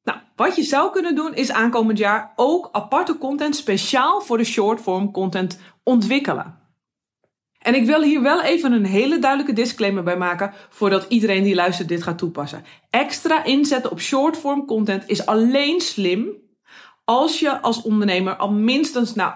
Nou, 0.02 0.18
wat 0.36 0.56
je 0.56 0.62
zou 0.62 0.92
kunnen 0.92 1.14
doen 1.14 1.34
is 1.34 1.52
aankomend 1.52 1.98
jaar 1.98 2.32
ook 2.36 2.68
aparte 2.72 3.18
content 3.18 3.56
speciaal 3.56 4.20
voor 4.20 4.38
de 4.38 4.44
short-form 4.44 5.10
content 5.10 5.58
ontwikkelen. 5.82 6.58
En 7.58 7.74
ik 7.74 7.86
wil 7.86 8.02
hier 8.02 8.22
wel 8.22 8.42
even 8.42 8.72
een 8.72 8.84
hele 8.84 9.18
duidelijke 9.18 9.52
disclaimer 9.52 10.02
bij 10.02 10.16
maken 10.16 10.52
voordat 10.68 11.06
iedereen 11.08 11.42
die 11.42 11.54
luistert 11.54 11.88
dit 11.88 12.02
gaat 12.02 12.18
toepassen. 12.18 12.64
Extra 12.90 13.44
inzetten 13.44 13.90
op 13.90 14.00
short-form 14.00 14.66
content 14.66 15.02
is 15.06 15.26
alleen 15.26 15.80
slim 15.80 16.28
als 17.04 17.40
je 17.40 17.60
als 17.60 17.82
ondernemer 17.82 18.36
al 18.36 18.52
minstens, 18.52 19.14
nou, 19.14 19.32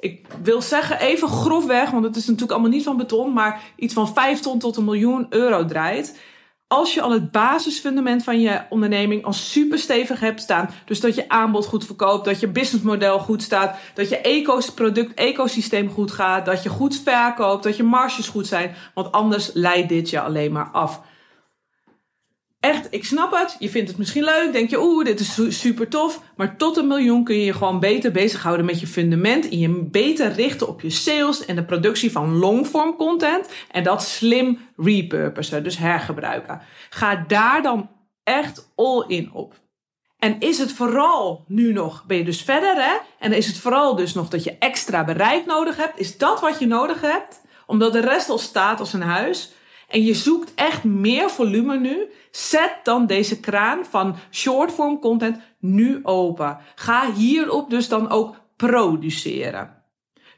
ik 0.00 0.26
wil 0.42 0.62
zeggen 0.62 1.00
even 1.00 1.28
grofweg, 1.28 1.90
want 1.90 2.04
het 2.04 2.16
is 2.16 2.26
natuurlijk 2.26 2.52
allemaal 2.52 2.70
niet 2.70 2.84
van 2.84 2.96
beton, 2.96 3.32
maar 3.32 3.60
iets 3.76 3.94
van 3.94 4.12
5 4.14 4.40
ton 4.40 4.58
tot 4.58 4.76
een 4.76 4.84
miljoen 4.84 5.26
euro 5.30 5.64
draait 5.64 6.18
als 6.72 6.94
je 6.94 7.00
al 7.00 7.10
het 7.10 7.30
basisfundament 7.30 8.24
van 8.24 8.40
je 8.40 8.60
onderneming 8.68 9.24
al 9.24 9.32
super 9.32 9.78
stevig 9.78 10.20
hebt 10.20 10.40
staan, 10.40 10.70
dus 10.84 11.00
dat 11.00 11.14
je 11.14 11.28
aanbod 11.28 11.66
goed 11.66 11.86
verkoopt, 11.86 12.24
dat 12.24 12.40
je 12.40 12.48
businessmodel 12.48 13.18
goed 13.18 13.42
staat, 13.42 13.78
dat 13.94 14.08
je 14.08 14.18
eco 14.18 14.60
product 14.74 15.14
ecosysteem 15.14 15.90
goed 15.90 16.10
gaat, 16.10 16.44
dat 16.44 16.62
je 16.62 16.68
goed 16.68 17.00
verkoopt, 17.04 17.62
dat 17.62 17.76
je 17.76 17.82
marges 17.82 18.28
goed 18.28 18.46
zijn, 18.46 18.74
want 18.94 19.12
anders 19.12 19.50
leidt 19.54 19.88
dit 19.88 20.10
je 20.10 20.20
alleen 20.20 20.52
maar 20.52 20.68
af. 20.72 21.00
Echt, 22.60 22.86
ik 22.90 23.04
snap 23.04 23.32
het. 23.32 23.56
Je 23.58 23.70
vindt 23.70 23.88
het 23.88 23.98
misschien 23.98 24.24
leuk. 24.24 24.52
Denk 24.52 24.70
je, 24.70 24.82
oeh, 24.82 25.04
dit 25.04 25.20
is 25.20 25.60
super 25.60 25.88
tof. 25.88 26.22
Maar 26.36 26.56
tot 26.56 26.76
een 26.76 26.86
miljoen 26.86 27.24
kun 27.24 27.34
je 27.34 27.44
je 27.44 27.52
gewoon 27.52 27.80
beter 27.80 28.12
bezighouden 28.12 28.66
met 28.66 28.80
je 28.80 28.86
fundament. 28.86 29.48
En 29.48 29.58
je 29.58 29.68
beter 29.68 30.32
richten 30.32 30.68
op 30.68 30.80
je 30.80 30.90
sales 30.90 31.44
en 31.44 31.56
de 31.56 31.64
productie 31.64 32.12
van 32.12 32.36
longform 32.36 32.96
content. 32.96 33.48
En 33.70 33.82
dat 33.82 34.02
slim 34.02 34.58
repurposen, 34.76 35.64
dus 35.64 35.78
hergebruiken. 35.78 36.60
Ga 36.90 37.24
daar 37.28 37.62
dan 37.62 37.90
echt 38.22 38.70
all 38.74 39.04
in 39.06 39.32
op. 39.32 39.60
En 40.18 40.40
is 40.40 40.58
het 40.58 40.72
vooral 40.72 41.44
nu 41.46 41.72
nog, 41.72 42.04
ben 42.06 42.16
je 42.16 42.24
dus 42.24 42.42
verder 42.42 42.74
hè? 42.74 42.96
En 43.18 43.32
is 43.32 43.46
het 43.46 43.58
vooral 43.58 43.96
dus 43.96 44.14
nog 44.14 44.28
dat 44.28 44.44
je 44.44 44.56
extra 44.58 45.04
bereik 45.04 45.46
nodig 45.46 45.76
hebt? 45.76 45.98
Is 45.98 46.18
dat 46.18 46.40
wat 46.40 46.58
je 46.58 46.66
nodig 46.66 47.00
hebt? 47.00 47.40
Omdat 47.66 47.92
de 47.92 48.00
rest 48.00 48.28
al 48.28 48.38
staat 48.38 48.80
als 48.80 48.92
een 48.92 49.02
huis? 49.02 49.52
En 49.90 50.04
je 50.04 50.14
zoekt 50.14 50.52
echt 50.54 50.84
meer 50.84 51.30
volume 51.30 51.78
nu, 51.78 52.08
zet 52.30 52.74
dan 52.82 53.06
deze 53.06 53.40
kraan 53.40 53.84
van 53.84 54.16
shortform 54.30 54.98
content 54.98 55.38
nu 55.58 56.00
open. 56.02 56.58
Ga 56.74 57.12
hierop 57.12 57.70
dus 57.70 57.88
dan 57.88 58.10
ook 58.10 58.36
produceren. 58.56 59.78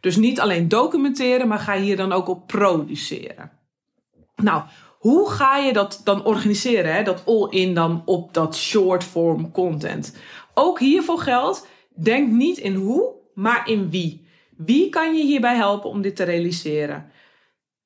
Dus 0.00 0.16
niet 0.16 0.40
alleen 0.40 0.68
documenteren, 0.68 1.48
maar 1.48 1.58
ga 1.58 1.76
hier 1.76 1.96
dan 1.96 2.12
ook 2.12 2.28
op 2.28 2.46
produceren. 2.46 3.50
Nou, 4.36 4.62
hoe 4.98 5.30
ga 5.30 5.56
je 5.56 5.72
dat 5.72 6.00
dan 6.04 6.24
organiseren? 6.24 6.94
Hè? 6.94 7.02
Dat 7.02 7.22
all-in 7.26 7.74
dan 7.74 8.02
op 8.04 8.34
dat 8.34 8.56
short-form 8.56 9.50
content. 9.50 10.16
Ook 10.54 10.78
hiervoor 10.78 11.18
geldt, 11.18 11.66
denk 11.94 12.30
niet 12.30 12.58
in 12.58 12.74
hoe, 12.74 13.12
maar 13.34 13.68
in 13.68 13.90
wie. 13.90 14.26
Wie 14.56 14.88
kan 14.88 15.16
je 15.16 15.24
hierbij 15.24 15.56
helpen 15.56 15.90
om 15.90 16.02
dit 16.02 16.16
te 16.16 16.24
realiseren? 16.24 17.10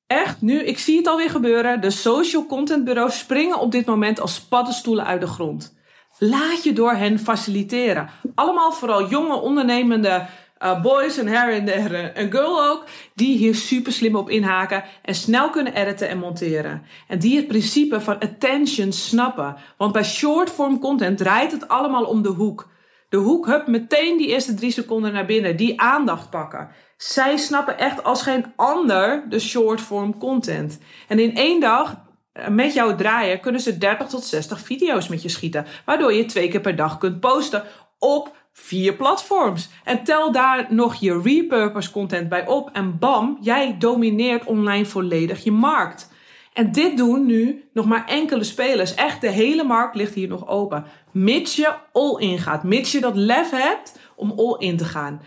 Echt, 0.07 0.41
nu, 0.41 0.63
ik 0.63 0.79
zie 0.79 0.97
het 0.97 1.07
alweer 1.07 1.29
gebeuren. 1.29 1.81
De 1.81 1.89
social 1.89 2.45
content 2.45 2.83
bureaus 2.83 3.17
springen 3.17 3.59
op 3.59 3.71
dit 3.71 3.85
moment 3.85 4.19
als 4.19 4.41
paddenstoelen 4.41 5.05
uit 5.05 5.21
de 5.21 5.27
grond. 5.27 5.75
Laat 6.19 6.63
je 6.63 6.73
door 6.73 6.91
hen 6.91 7.19
faciliteren. 7.19 8.09
Allemaal 8.35 8.71
vooral 8.71 9.09
jonge 9.09 9.35
ondernemende 9.35 10.27
uh, 10.63 10.81
boys 10.81 11.17
en 11.17 11.27
her 11.27 11.53
en 11.53 12.19
een 12.21 12.31
girl 12.31 12.69
ook, 12.69 12.83
die 13.13 13.37
hier 13.37 13.55
super 13.55 13.91
slim 13.91 14.15
op 14.15 14.29
inhaken 14.29 14.83
en 15.01 15.15
snel 15.15 15.49
kunnen 15.49 15.73
editen 15.73 16.09
en 16.09 16.17
monteren. 16.17 16.83
En 17.07 17.19
die 17.19 17.35
het 17.35 17.47
principe 17.47 18.01
van 18.01 18.19
attention 18.19 18.91
snappen. 18.91 19.55
Want 19.77 19.91
bij 19.91 20.03
short-form 20.03 20.79
content 20.79 21.17
draait 21.17 21.51
het 21.51 21.67
allemaal 21.67 22.03
om 22.03 22.21
de 22.21 22.29
hoek. 22.29 22.67
De 23.09 23.17
hoek, 23.17 23.45
hup, 23.45 23.67
meteen 23.67 24.17
die 24.17 24.27
eerste 24.27 24.53
drie 24.53 24.71
seconden 24.71 25.13
naar 25.13 25.25
binnen, 25.25 25.55
die 25.57 25.81
aandacht 25.81 26.29
pakken. 26.29 26.69
Zij 26.97 27.37
snappen 27.37 27.77
echt 27.77 28.03
als 28.03 28.21
geen 28.21 28.53
ander 28.55 29.25
de 29.29 29.39
short-form 29.39 30.17
content. 30.17 30.79
En 31.07 31.19
in 31.19 31.35
één 31.35 31.59
dag 31.59 32.05
eh, 32.31 32.47
met 32.47 32.73
jou 32.73 32.95
draaien 32.95 33.39
kunnen 33.39 33.61
ze 33.61 33.77
30 33.77 34.07
tot 34.07 34.23
60 34.23 34.59
video's 34.59 35.07
met 35.07 35.21
je 35.21 35.29
schieten. 35.29 35.65
Waardoor 35.85 36.13
je 36.13 36.25
twee 36.25 36.47
keer 36.47 36.61
per 36.61 36.75
dag 36.75 36.97
kunt 36.97 37.19
posten 37.19 37.63
op 37.99 38.35
vier 38.53 38.93
platforms. 38.93 39.69
En 39.83 40.03
tel 40.03 40.31
daar 40.31 40.65
nog 40.69 40.95
je 40.95 41.21
repurpose 41.21 41.91
content 41.91 42.29
bij 42.29 42.47
op. 42.47 42.69
En 42.73 42.99
bam, 42.99 43.37
jij 43.41 43.75
domineert 43.79 44.45
online 44.45 44.85
volledig 44.85 45.43
je 45.43 45.51
markt. 45.51 46.09
En 46.53 46.71
dit 46.71 46.97
doen 46.97 47.25
nu 47.25 47.69
nog 47.73 47.85
maar 47.85 48.05
enkele 48.05 48.43
spelers. 48.43 48.95
Echt, 48.95 49.21
de 49.21 49.29
hele 49.29 49.63
markt 49.63 49.95
ligt 49.95 50.13
hier 50.13 50.27
nog 50.27 50.47
open. 50.47 50.85
Mits 51.23 51.55
je 51.55 51.75
all 51.91 52.19
in 52.19 52.39
gaat. 52.39 52.63
Mits 52.63 52.91
je 52.91 52.99
dat 52.99 53.15
lef 53.15 53.49
hebt 53.49 53.99
om 54.15 54.31
all 54.31 54.55
in 54.59 54.77
te 54.77 54.85
gaan. 54.85 55.21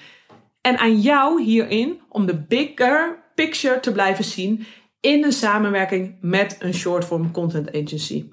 En 0.60 0.78
aan 0.78 1.00
jou 1.00 1.42
hierin 1.42 2.00
om 2.08 2.26
de 2.26 2.42
bigger 2.42 3.30
picture 3.34 3.80
te 3.80 3.92
blijven 3.92 4.24
zien 4.24 4.66
in 5.00 5.24
een 5.24 5.32
samenwerking 5.32 6.16
met 6.20 6.56
een 6.58 6.74
short-form 6.74 7.30
content 7.30 7.68
agency. 7.68 8.30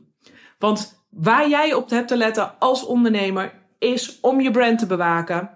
Want 0.60 1.06
waar 1.10 1.50
jij 1.50 1.74
op 1.74 1.90
hebt 1.90 2.08
te 2.08 2.18
letten 2.18 2.60
als 2.60 2.86
ondernemer 2.86 3.54
is 3.80 4.18
om 4.22 4.42
je 4.42 4.52
brand 4.52 4.80
te 4.80 4.86
bewaken 4.86 5.50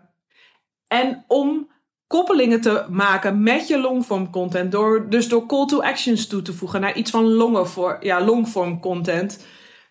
en 0.88 1.25
om 1.27 1.70
koppelingen 2.08 2.62
te 2.62 2.86
maken 2.89 3.43
met 3.43 3.67
je 3.67 3.79
longform 3.79 4.29
content. 4.29 4.72
Door, 4.72 5.10
dus 5.10 5.27
door 5.27 5.46
call 5.46 5.65
to 5.65 5.81
actions 5.81 6.27
toe 6.27 6.41
te 6.41 6.53
voegen 6.53 6.81
naar 6.81 6.96
iets 6.96 7.12
van 7.12 7.24
longen 7.24 7.67
voor, 7.67 7.98
ja, 8.00 8.24
longform 8.24 8.79
content. 8.79 9.46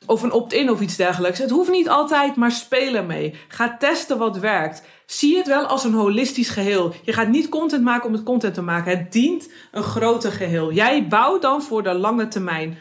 Of 0.06 0.22
een 0.22 0.32
opt-in 0.32 0.70
of 0.70 0.80
iets 0.80 0.96
dergelijks. 0.96 1.38
Het 1.38 1.50
hoeft 1.50 1.70
niet 1.70 1.88
altijd, 1.88 2.36
maar 2.36 2.52
spelen 2.52 3.06
mee. 3.06 3.34
Ga 3.48 3.76
testen 3.76 4.18
wat 4.18 4.38
werkt. 4.38 4.82
Zie 5.06 5.36
het 5.36 5.46
wel 5.46 5.66
als 5.66 5.84
een 5.84 5.92
holistisch 5.92 6.48
geheel. 6.48 6.94
Je 7.02 7.12
gaat 7.12 7.28
niet 7.28 7.48
content 7.48 7.82
maken 7.82 8.06
om 8.06 8.12
het 8.12 8.22
content 8.22 8.54
te 8.54 8.62
maken. 8.62 8.98
Het 8.98 9.12
dient 9.12 9.48
een 9.72 9.82
groter 9.82 10.32
geheel. 10.32 10.72
Jij 10.72 11.08
bouwt 11.08 11.42
dan 11.42 11.62
voor 11.62 11.82
de 11.82 11.94
lange 11.94 12.28
termijn. 12.28 12.78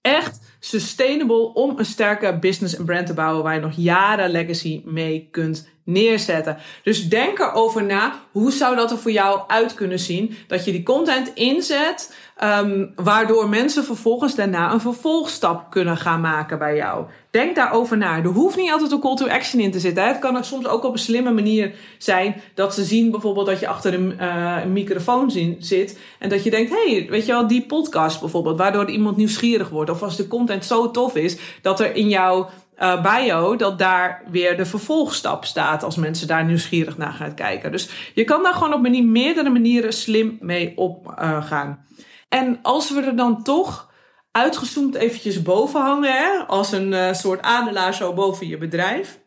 Echt 0.00 0.56
sustainable 0.60 1.54
om 1.54 1.78
een 1.78 1.84
sterke 1.84 2.38
business 2.38 2.76
en 2.76 2.84
brand 2.84 3.06
te 3.06 3.14
bouwen 3.14 3.42
waar 3.42 3.54
je 3.54 3.60
nog 3.60 3.76
jaren 3.76 4.30
legacy 4.30 4.82
mee 4.84 5.28
kunt 5.30 5.68
neerzetten. 5.84 6.56
Dus 6.82 7.08
denk 7.08 7.38
erover 7.38 7.84
na, 7.84 8.14
hoe 8.32 8.52
zou 8.52 8.76
dat 8.76 8.90
er 8.90 8.98
voor 8.98 9.10
jou 9.10 9.40
uit 9.46 9.74
kunnen 9.74 9.98
zien? 9.98 10.36
Dat 10.46 10.64
je 10.64 10.72
die 10.72 10.82
content 10.82 11.30
inzet, 11.34 12.16
um, 12.44 12.92
waardoor 12.96 13.48
mensen 13.48 13.84
vervolgens 13.84 14.34
daarna 14.34 14.72
een 14.72 14.80
vervolgstap 14.80 15.70
kunnen 15.70 15.96
gaan 15.96 16.20
maken 16.20 16.58
bij 16.58 16.76
jou. 16.76 17.04
Denk 17.30 17.56
daarover 17.56 17.96
na. 17.96 18.16
Er 18.16 18.26
hoeft 18.26 18.56
niet 18.56 18.70
altijd 18.70 18.92
een 18.92 19.00
call 19.00 19.16
to 19.16 19.26
action 19.26 19.60
in 19.60 19.70
te 19.70 19.80
zitten. 19.80 20.06
Het 20.06 20.18
kan 20.18 20.44
soms 20.44 20.66
ook 20.66 20.84
op 20.84 20.92
een 20.92 20.98
slimme 20.98 21.32
manier 21.32 21.74
zijn 21.98 22.42
dat 22.54 22.74
ze 22.74 22.84
zien 22.84 23.10
bijvoorbeeld 23.10 23.46
dat 23.46 23.60
je 23.60 23.68
achter 23.68 23.94
een, 23.94 24.24
een 24.24 24.72
microfoon 24.72 25.30
zit 25.58 25.98
en 26.18 26.28
dat 26.28 26.44
je 26.44 26.50
denkt, 26.50 26.70
hey, 26.70 27.06
weet 27.10 27.26
je 27.26 27.32
wel, 27.32 27.46
die 27.46 27.66
podcast 27.66 28.20
bijvoorbeeld, 28.20 28.58
waardoor 28.58 28.90
iemand 28.90 29.16
nieuwsgierig 29.16 29.68
wordt. 29.68 29.90
Of 29.90 30.02
als 30.02 30.16
de 30.16 30.28
content 30.28 30.64
zo 30.64 30.90
tof 30.90 31.14
is 31.16 31.36
dat 31.62 31.80
er 31.80 31.94
in 31.94 32.08
jouw 32.08 32.48
uh, 32.82 33.02
bio 33.02 33.56
dat 33.56 33.78
daar 33.78 34.22
weer 34.30 34.56
de 34.56 34.66
vervolgstap 34.66 35.44
staat 35.44 35.82
als 35.82 35.96
mensen 35.96 36.26
daar 36.26 36.44
nieuwsgierig 36.44 36.96
naar 36.96 37.12
gaan 37.12 37.34
kijken. 37.34 37.72
Dus 37.72 38.10
je 38.14 38.24
kan 38.24 38.42
daar 38.42 38.54
gewoon 38.54 38.74
op 38.74 39.02
meerdere 39.02 39.50
manieren 39.50 39.92
slim 39.92 40.38
mee 40.40 40.76
opgaan. 40.76 41.68
Uh, 41.68 42.04
en 42.28 42.58
als 42.62 42.90
we 42.90 43.02
er 43.02 43.16
dan 43.16 43.42
toch 43.42 43.90
uitgezoomd 44.30 44.94
eventjes 44.94 45.42
boven 45.42 45.80
hangen, 45.80 46.12
hè, 46.12 46.44
als 46.46 46.72
een 46.72 46.92
uh, 46.92 47.12
soort 47.12 47.42
adelaar 47.42 47.94
zo 47.94 48.12
boven 48.12 48.46
je 48.46 48.58
bedrijf, 48.58 49.20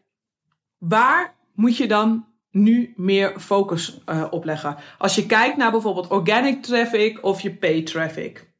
waar 0.78 1.36
moet 1.54 1.78
je 1.78 1.88
dan 1.88 2.26
nu 2.52 2.94
meer 2.96 3.40
focus 3.40 4.02
uh, 4.10 4.26
op 4.30 4.44
leggen? 4.44 4.78
Als 4.98 5.16
je 5.16 5.26
kijkt 5.26 5.58
naar 5.58 5.72
bijvoorbeeld 5.72 6.08
organic 6.08 6.64
traffic 6.64 7.24
of 7.24 7.42
je 7.42 7.56
paid 7.56 7.86
traffic. 7.86 8.54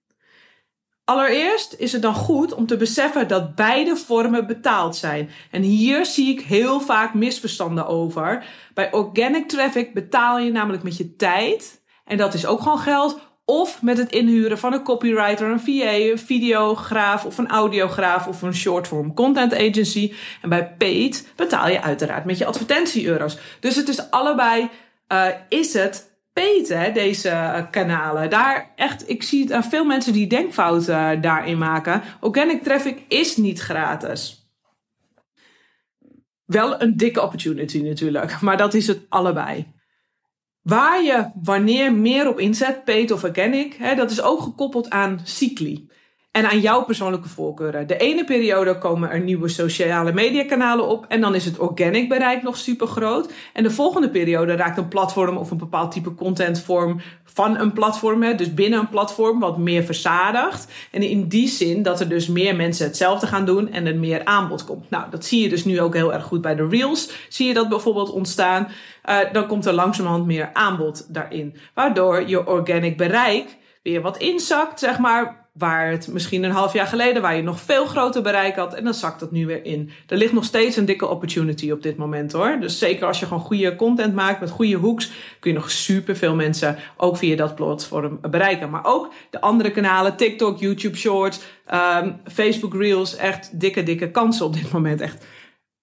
Allereerst 1.06 1.76
is 1.78 1.92
het 1.92 2.02
dan 2.02 2.14
goed 2.14 2.54
om 2.54 2.66
te 2.66 2.78
beseffen 2.78 3.28
dat 3.28 3.56
beide 3.56 3.96
vormen 3.96 4.48
betaald 4.48 4.96
zijn. 4.96 5.30
En 5.52 5.62
hier 5.62 6.06
zie 6.06 6.30
ik 6.30 6.42
heel 6.42 6.80
vaak 6.80 7.14
misverstanden 7.14 7.88
over. 7.88 8.46
Bij 8.74 8.94
organic 8.94 9.50
traffic 9.50 9.94
betaal 9.94 10.40
je 10.40 10.52
namelijk 10.52 10.84
met 10.84 10.98
je 10.98 11.16
tijd. 11.16 11.82
En 12.06 12.18
dat 12.18 12.34
is 12.34 12.46
ook 12.46 12.62
gewoon 12.62 12.80
geld. 12.80 13.20
Of 13.46 13.82
met 13.82 13.98
het 13.98 14.12
inhuren 14.12 14.60
van 14.60 14.74
een 14.74 14.84
copywriter, 14.84 15.48
een 15.48 15.60
VA, 15.60 15.94
een 15.94 16.20
videograaf 16.20 17.26
of 17.26 17.38
een 17.38 17.50
audiograaf 17.50 18.28
of 18.28 18.42
een 18.42 18.56
short-form 18.56 19.14
content 19.14 19.54
agency. 19.54 20.14
En 20.42 20.50
bij 20.50 20.76
paid 20.78 21.28
betaal 21.36 21.68
je 21.68 21.82
uiteraard 21.82 22.26
met 22.26 22.38
je 22.38 22.46
advertentie-euro's. 22.46 23.38
Dus 23.60 23.76
het 23.76 23.88
is 23.88 24.12
allebei, 24.12 24.70
uh, 25.12 25.28
is 25.50 25.74
het 25.74 26.15
hè, 26.68 26.92
deze 26.92 27.30
uh, 27.30 27.62
kanalen. 27.72 28.30
Daar 28.30 28.72
echt, 28.76 29.10
ik 29.10 29.24
zie 29.24 29.42
het 29.42 29.52
aan 29.52 29.64
veel 29.64 29.86
mensen 29.86 30.14
die 30.14 30.28
denkfouten 30.28 31.16
uh, 31.16 31.22
daarin 31.22 31.58
maken. 31.58 32.02
Organic 32.20 32.64
traffic 32.64 33.04
is 33.08 33.38
niet 33.38 33.60
gratis. 33.60 34.50
Wel 36.46 36.82
een 36.82 36.98
dikke 36.98 37.22
opportunity 37.22 37.82
natuurlijk, 37.82 38.40
maar 38.42 38.58
dat 38.58 38.74
is 38.74 38.88
het 38.88 39.06
allebei. 39.10 39.74
Waar 40.62 41.04
je 41.04 41.30
wanneer 41.42 41.94
meer 41.94 42.28
op 42.28 42.40
inzet, 42.40 42.84
paid 42.84 43.12
of 43.12 43.24
organic, 43.24 43.74
hè, 43.74 43.96
dat 43.96 44.12
is 44.12 44.22
ook 44.22 44.42
gekoppeld 44.42 44.90
aan 44.90 45.20
cycli 45.24 45.90
en 46.36 46.50
aan 46.50 46.60
jouw 46.60 46.84
persoonlijke 46.84 47.30
voorkeuren. 47.30 47.88
De 47.88 47.98
ene 47.98 48.24
periode 48.24 48.78
komen 48.78 49.10
er 49.10 49.20
nieuwe 49.20 49.48
sociale 49.48 50.14
mediakanalen 50.14 50.88
op 50.88 51.06
en 51.08 51.22
dan 51.22 51.36
is 51.36 51.46
het 51.46 51.60
organic 51.60 52.10
bereik 52.10 52.44
nog 52.44 52.58
super 52.58 52.88
groot. 52.88 53.32
En 53.54 53.64
de 53.64 53.72
volgende 53.72 54.10
periode 54.10 54.56
raakt 54.56 54.78
een 54.78 54.88
platform 54.88 55.38
of 55.38 55.52
een 55.52 55.58
bepaald 55.58 55.92
type 55.92 56.16
contentvorm 56.16 57.02
van 57.24 57.60
een 57.60 57.74
platform, 57.74 58.38
dus 58.38 58.54
binnen 58.54 58.80
een 58.80 58.90
platform, 58.90 59.40
wat 59.40 59.58
meer 59.58 59.84
verzadigd. 59.84 60.72
En 60.92 61.02
in 61.02 61.28
die 61.28 61.48
zin 61.48 61.84
dat 61.84 62.00
er 62.00 62.10
dus 62.10 62.28
meer 62.28 62.56
mensen 62.56 62.86
hetzelfde 62.86 63.28
gaan 63.28 63.46
doen 63.46 63.72
en 63.72 63.88
er 63.88 63.96
meer 63.96 64.26
aanbod 64.26 64.66
komt. 64.66 64.90
Nou, 64.90 65.04
dat 65.10 65.26
zie 65.26 65.42
je 65.42 65.50
dus 65.50 65.66
nu 65.66 65.82
ook 65.82 65.94
heel 65.94 66.14
erg 66.14 66.24
goed 66.24 66.42
bij 66.42 66.56
de 66.56 66.68
Reels. 66.68 67.12
Zie 67.30 67.48
je 67.48 67.54
dat 67.54 67.70
bijvoorbeeld 67.70 68.12
ontstaan. 68.12 68.68
Uh, 69.10 69.18
dan 69.32 69.48
komt 69.48 69.66
er 69.66 69.74
langzamerhand 69.74 70.26
meer 70.26 70.50
aanbod 70.54 71.14
daarin. 71.14 71.56
Waardoor 71.74 72.28
je 72.28 72.48
organic 72.48 72.98
bereik 72.98 73.58
weer 73.84 74.02
wat 74.02 74.18
inzakt, 74.18 74.80
zeg 74.80 75.00
maar 75.00 75.45
Waar 75.58 75.92
het 75.92 76.08
misschien 76.08 76.44
een 76.44 76.52
half 76.52 76.74
jaar 76.74 76.88
geleden, 76.88 77.22
waar 77.22 77.36
je 77.36 77.44
nog 77.44 77.60
veel 77.60 77.86
groter 77.86 78.22
bereik 78.22 78.56
had. 78.56 78.74
En 78.74 78.84
dan 78.84 78.94
zakt 78.94 79.20
dat 79.20 79.32
nu 79.32 79.46
weer 79.46 79.66
in. 79.66 79.92
Er 80.08 80.18
ligt 80.18 80.34
nog 80.34 80.44
steeds 80.44 80.76
een 80.76 80.86
dikke 80.86 81.08
opportunity 81.08 81.72
op 81.72 81.84
dit 81.84 81.98
moment 81.98 82.32
hoor. 82.32 82.58
Dus 82.60 82.80
zeker 82.80 83.08
als 83.08 83.20
je 83.20 83.26
gewoon 83.26 83.44
goede 83.44 83.76
content 83.76 84.14
maakt 84.14 84.40
met 84.40 84.50
goede 84.50 84.78
hooks, 84.78 85.12
kun 85.40 85.52
je 85.52 85.58
nog 85.58 85.72
super 85.72 86.16
veel 86.16 86.36
mensen 86.36 86.78
ook 86.98 87.18
via 87.18 87.36
dat 87.36 87.56
platform 87.56 88.20
bereiken. 88.22 88.70
Maar 88.70 88.86
ook 88.86 89.14
de 89.30 89.42
andere 89.42 89.72
kanalen, 89.72 90.16
TikTok, 90.16 90.60
YouTube 90.60 90.98
Shorts, 90.98 91.40
um, 91.74 92.20
Facebook 92.32 92.74
Reels. 92.74 93.16
Echt 93.16 93.60
dikke, 93.60 93.84
dikke 93.84 94.12
kansen 94.12 94.46
op 94.46 94.54
dit 94.54 94.72
moment. 94.72 95.02
Echt. 95.02 95.26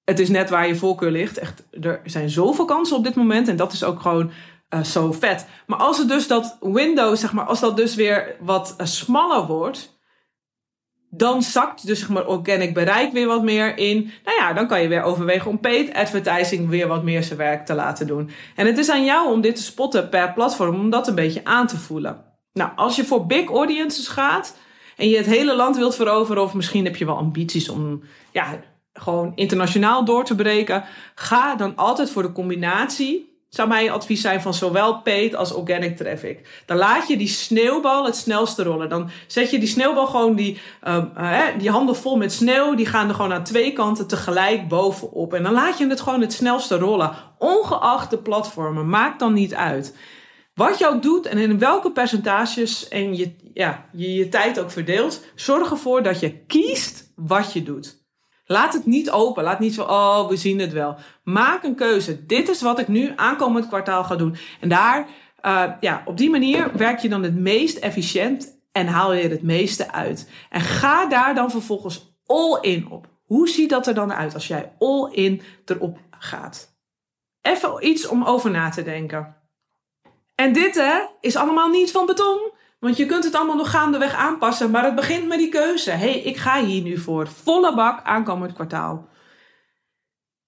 Het 0.04 0.18
is 0.18 0.28
net 0.28 0.50
waar 0.50 0.68
je 0.68 0.76
voorkeur 0.76 1.10
ligt. 1.10 1.38
Echt, 1.38 1.64
er 1.80 2.00
zijn 2.04 2.30
zoveel 2.30 2.64
kansen 2.64 2.96
op 2.96 3.04
dit 3.04 3.14
moment. 3.14 3.48
En 3.48 3.56
dat 3.56 3.72
is 3.72 3.84
ook 3.84 4.00
gewoon 4.00 4.30
uh, 4.74 4.82
zo 4.82 5.12
vet. 5.12 5.46
Maar 5.66 5.78
als 5.78 5.98
het 5.98 6.08
dus 6.08 6.26
dat 6.26 6.56
window, 6.60 7.16
zeg 7.16 7.32
maar, 7.32 7.44
als 7.44 7.60
dat 7.60 7.76
dus 7.76 7.94
weer 7.94 8.36
wat 8.40 8.74
uh, 8.80 8.86
smaller 8.86 9.46
wordt, 9.46 10.00
dan 11.14 11.42
zakt 11.42 11.86
dus 11.86 11.98
zeg 11.98 12.08
maar 12.08 12.26
organic 12.26 12.74
bereik 12.74 13.12
weer 13.12 13.26
wat 13.26 13.42
meer 13.42 13.78
in. 13.78 14.10
Nou 14.24 14.36
ja, 14.38 14.52
dan 14.52 14.66
kan 14.66 14.82
je 14.82 14.88
weer 14.88 15.02
overwegen 15.02 15.50
om 15.50 15.60
paid 15.60 15.94
advertising 15.94 16.68
weer 16.68 16.88
wat 16.88 17.02
meer 17.02 17.22
zijn 17.22 17.38
werk 17.38 17.66
te 17.66 17.74
laten 17.74 18.06
doen. 18.06 18.30
En 18.56 18.66
het 18.66 18.78
is 18.78 18.90
aan 18.90 19.04
jou 19.04 19.32
om 19.32 19.40
dit 19.40 19.56
te 19.56 19.62
spotten 19.62 20.08
per 20.08 20.32
platform, 20.32 20.74
om 20.74 20.90
dat 20.90 21.08
een 21.08 21.14
beetje 21.14 21.44
aan 21.44 21.66
te 21.66 21.76
voelen. 21.76 22.24
Nou, 22.52 22.70
als 22.76 22.96
je 22.96 23.04
voor 23.04 23.26
big 23.26 23.50
audiences 23.50 24.08
gaat, 24.08 24.56
en 24.96 25.08
je 25.08 25.16
het 25.16 25.26
hele 25.26 25.56
land 25.56 25.76
wilt 25.76 25.94
veroveren, 25.94 26.42
of 26.42 26.54
misschien 26.54 26.84
heb 26.84 26.96
je 26.96 27.04
wel 27.04 27.16
ambities 27.16 27.68
om 27.68 28.02
ja, 28.30 28.60
gewoon 28.92 29.32
internationaal 29.34 30.04
door 30.04 30.24
te 30.24 30.34
breken, 30.34 30.84
ga 31.14 31.54
dan 31.54 31.76
altijd 31.76 32.10
voor 32.10 32.22
de 32.22 32.32
combinatie 32.32 33.31
zou 33.54 33.68
mijn 33.68 33.90
advies 33.90 34.20
zijn 34.20 34.40
van 34.40 34.54
zowel 34.54 35.00
paid 35.00 35.34
als 35.34 35.52
organic 35.52 35.96
traffic. 35.96 36.62
Dan 36.66 36.76
laat 36.76 37.08
je 37.08 37.16
die 37.16 37.28
sneeuwbal 37.28 38.04
het 38.04 38.16
snelste 38.16 38.62
rollen. 38.62 38.88
Dan 38.88 39.10
zet 39.26 39.50
je 39.50 39.58
die 39.58 39.68
sneeuwbal 39.68 40.06
gewoon 40.06 40.34
die, 40.34 40.60
uh, 40.84 41.46
die 41.58 41.70
handen 41.70 41.96
vol 41.96 42.16
met 42.16 42.32
sneeuw. 42.32 42.74
Die 42.74 42.86
gaan 42.86 43.08
er 43.08 43.14
gewoon 43.14 43.32
aan 43.32 43.44
twee 43.44 43.72
kanten 43.72 44.06
tegelijk 44.06 44.68
bovenop. 44.68 45.34
En 45.34 45.42
dan 45.42 45.52
laat 45.52 45.78
je 45.78 45.86
het 45.86 46.00
gewoon 46.00 46.20
het 46.20 46.32
snelste 46.32 46.78
rollen. 46.78 47.12
Ongeacht 47.38 48.10
de 48.10 48.18
platformen. 48.18 48.88
Maakt 48.88 49.18
dan 49.18 49.32
niet 49.32 49.54
uit. 49.54 49.96
Wat 50.54 50.86
ook 50.86 51.02
doet 51.02 51.26
en 51.26 51.38
in 51.38 51.58
welke 51.58 51.92
percentages 51.92 52.88
en 52.88 53.16
je, 53.16 53.36
ja, 53.54 53.86
je 53.92 54.14
je 54.14 54.28
tijd 54.28 54.60
ook 54.60 54.70
verdeelt. 54.70 55.24
Zorg 55.34 55.70
ervoor 55.70 56.02
dat 56.02 56.20
je 56.20 56.44
kiest 56.46 57.12
wat 57.16 57.52
je 57.52 57.62
doet. 57.62 58.01
Laat 58.44 58.72
het 58.72 58.86
niet 58.86 59.10
open. 59.10 59.44
Laat 59.44 59.58
niet 59.58 59.74
zo, 59.74 59.82
oh, 59.82 60.28
we 60.28 60.36
zien 60.36 60.58
het 60.58 60.72
wel. 60.72 60.96
Maak 61.24 61.62
een 61.62 61.74
keuze. 61.74 62.26
Dit 62.26 62.48
is 62.48 62.62
wat 62.62 62.78
ik 62.78 62.88
nu 62.88 63.12
aankomend 63.16 63.68
kwartaal 63.68 64.04
ga 64.04 64.16
doen. 64.16 64.36
En 64.60 64.68
daar, 64.68 65.06
uh, 65.42 65.72
ja, 65.80 66.02
op 66.04 66.16
die 66.16 66.30
manier 66.30 66.76
werk 66.76 66.98
je 66.98 67.08
dan 67.08 67.22
het 67.22 67.34
meest 67.34 67.78
efficiënt 67.78 68.60
en 68.72 68.86
haal 68.86 69.12
je 69.12 69.28
het 69.28 69.42
meeste 69.42 69.92
uit. 69.92 70.30
En 70.50 70.60
ga 70.60 71.06
daar 71.06 71.34
dan 71.34 71.50
vervolgens 71.50 72.16
all 72.26 72.58
in 72.60 72.90
op. 72.90 73.06
Hoe 73.24 73.48
ziet 73.48 73.70
dat 73.70 73.86
er 73.86 73.94
dan 73.94 74.12
uit 74.12 74.34
als 74.34 74.48
jij 74.48 74.72
all 74.78 75.10
in 75.12 75.42
erop 75.64 75.98
gaat? 76.10 76.76
Even 77.40 77.86
iets 77.86 78.06
om 78.06 78.24
over 78.24 78.50
na 78.50 78.70
te 78.70 78.82
denken. 78.82 79.36
En 80.34 80.52
dit 80.52 80.74
hè, 80.74 81.00
is 81.20 81.36
allemaal 81.36 81.68
niet 81.68 81.90
van 81.90 82.06
beton. 82.06 82.52
Want 82.82 82.96
je 82.96 83.06
kunt 83.06 83.24
het 83.24 83.34
allemaal 83.34 83.56
nog 83.56 83.70
gaandeweg 83.70 84.14
aanpassen, 84.14 84.70
maar 84.70 84.84
het 84.84 84.94
begint 84.94 85.28
met 85.28 85.38
die 85.38 85.48
keuze. 85.48 85.90
Hé, 85.90 86.10
hey, 86.10 86.18
ik 86.18 86.36
ga 86.36 86.64
hier 86.64 86.82
nu 86.82 86.98
voor. 86.98 87.28
Volle 87.28 87.74
bak 87.74 88.00
aankomend 88.04 88.52
kwartaal. 88.52 89.08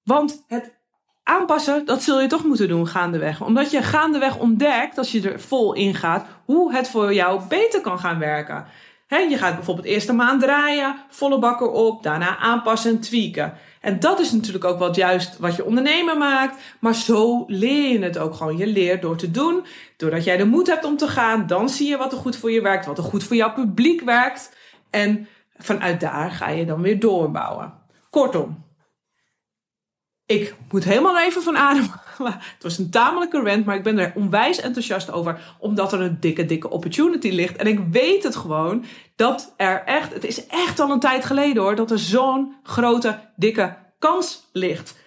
Want 0.02 0.44
het 0.46 0.74
aanpassen, 1.22 1.84
dat 1.84 2.02
zul 2.02 2.20
je 2.20 2.28
toch 2.28 2.44
moeten 2.44 2.68
doen 2.68 2.88
gaandeweg. 2.88 3.40
Omdat 3.40 3.70
je 3.70 3.82
gaandeweg 3.82 4.38
ontdekt, 4.38 4.98
als 4.98 5.12
je 5.12 5.30
er 5.30 5.40
vol 5.40 5.72
in 5.72 5.94
gaat, 5.94 6.26
hoe 6.44 6.74
het 6.74 6.88
voor 6.88 7.14
jou 7.14 7.40
beter 7.48 7.80
kan 7.80 7.98
gaan 7.98 8.18
werken. 8.18 8.66
je 9.08 9.36
gaat 9.38 9.54
bijvoorbeeld 9.54 9.86
eerst 9.86 10.12
maand 10.12 10.40
draaien, 10.40 10.96
volle 11.08 11.38
bak 11.38 11.60
erop, 11.60 12.02
daarna 12.02 12.36
aanpassen 12.36 12.90
en 12.90 13.00
tweaken. 13.00 13.54
En 13.84 14.00
dat 14.00 14.20
is 14.20 14.32
natuurlijk 14.32 14.64
ook 14.64 14.78
wat 14.78 14.96
juist 14.96 15.38
wat 15.38 15.56
je 15.56 15.64
ondernemer 15.64 16.18
maakt. 16.18 16.62
Maar 16.80 16.94
zo 16.94 17.44
leer 17.46 17.92
je 17.92 17.98
het 17.98 18.18
ook 18.18 18.34
gewoon. 18.34 18.56
Je 18.56 18.66
leert 18.66 19.02
door 19.02 19.16
te 19.16 19.30
doen. 19.30 19.64
Doordat 19.96 20.24
jij 20.24 20.36
de 20.36 20.44
moed 20.44 20.66
hebt 20.66 20.84
om 20.84 20.96
te 20.96 21.08
gaan, 21.08 21.46
dan 21.46 21.68
zie 21.68 21.88
je 21.88 21.96
wat 21.96 22.12
er 22.12 22.18
goed 22.18 22.36
voor 22.36 22.50
je 22.50 22.60
werkt, 22.60 22.86
wat 22.86 22.98
er 22.98 23.04
goed 23.04 23.24
voor 23.24 23.36
jouw 23.36 23.52
publiek 23.52 24.00
werkt. 24.00 24.56
En 24.90 25.28
vanuit 25.56 26.00
daar 26.00 26.30
ga 26.30 26.48
je 26.48 26.66
dan 26.66 26.80
weer 26.80 27.00
doorbouwen. 27.00 27.72
Kortom, 28.10 28.63
ik 30.26 30.54
moet 30.70 30.84
helemaal 30.84 31.18
even 31.18 31.42
van 31.42 31.56
adem. 31.56 31.86
Het 32.18 32.62
was 32.62 32.78
een 32.78 32.90
tamelijke 32.90 33.40
rant, 33.42 33.64
maar 33.64 33.76
ik 33.76 33.82
ben 33.82 33.98
er 33.98 34.12
onwijs 34.14 34.60
enthousiast 34.60 35.12
over. 35.12 35.56
Omdat 35.58 35.92
er 35.92 36.00
een 36.00 36.16
dikke, 36.20 36.46
dikke 36.46 36.70
opportunity 36.70 37.30
ligt. 37.30 37.56
En 37.56 37.66
ik 37.66 37.80
weet 37.90 38.22
het 38.22 38.36
gewoon 38.36 38.84
dat 39.16 39.54
er 39.56 39.82
echt, 39.84 40.12
het 40.12 40.24
is 40.24 40.46
echt 40.46 40.80
al 40.80 40.90
een 40.90 41.00
tijd 41.00 41.24
geleden 41.24 41.62
hoor, 41.62 41.74
dat 41.76 41.90
er 41.90 41.98
zo'n 41.98 42.54
grote, 42.62 43.18
dikke 43.36 43.76
kans 43.98 44.48
ligt. 44.52 45.02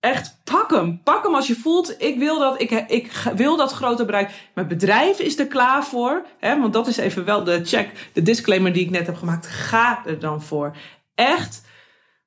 Echt, 0.00 0.40
pak 0.44 0.70
hem. 0.70 1.02
Pak 1.02 1.24
hem 1.24 1.34
als 1.34 1.46
je 1.46 1.56
voelt, 1.56 1.94
ik 2.02 2.18
wil 2.18 2.38
dat, 2.38 2.60
ik, 2.60 2.70
ik 2.70 3.12
wil 3.34 3.56
dat 3.56 3.72
grote 3.72 4.04
bereik. 4.04 4.30
Mijn 4.54 4.68
bedrijf 4.68 5.18
is 5.18 5.38
er 5.38 5.46
klaar 5.46 5.84
voor. 5.84 6.26
Hè, 6.38 6.60
want 6.60 6.72
dat 6.72 6.86
is 6.86 6.96
even 6.96 7.24
wel 7.24 7.44
de 7.44 7.60
check, 7.64 8.10
de 8.12 8.22
disclaimer 8.22 8.72
die 8.72 8.84
ik 8.84 8.90
net 8.90 9.06
heb 9.06 9.16
gemaakt. 9.16 9.46
Ga 9.46 10.02
er 10.06 10.18
dan 10.18 10.42
voor. 10.42 10.76
Echt 11.14 11.62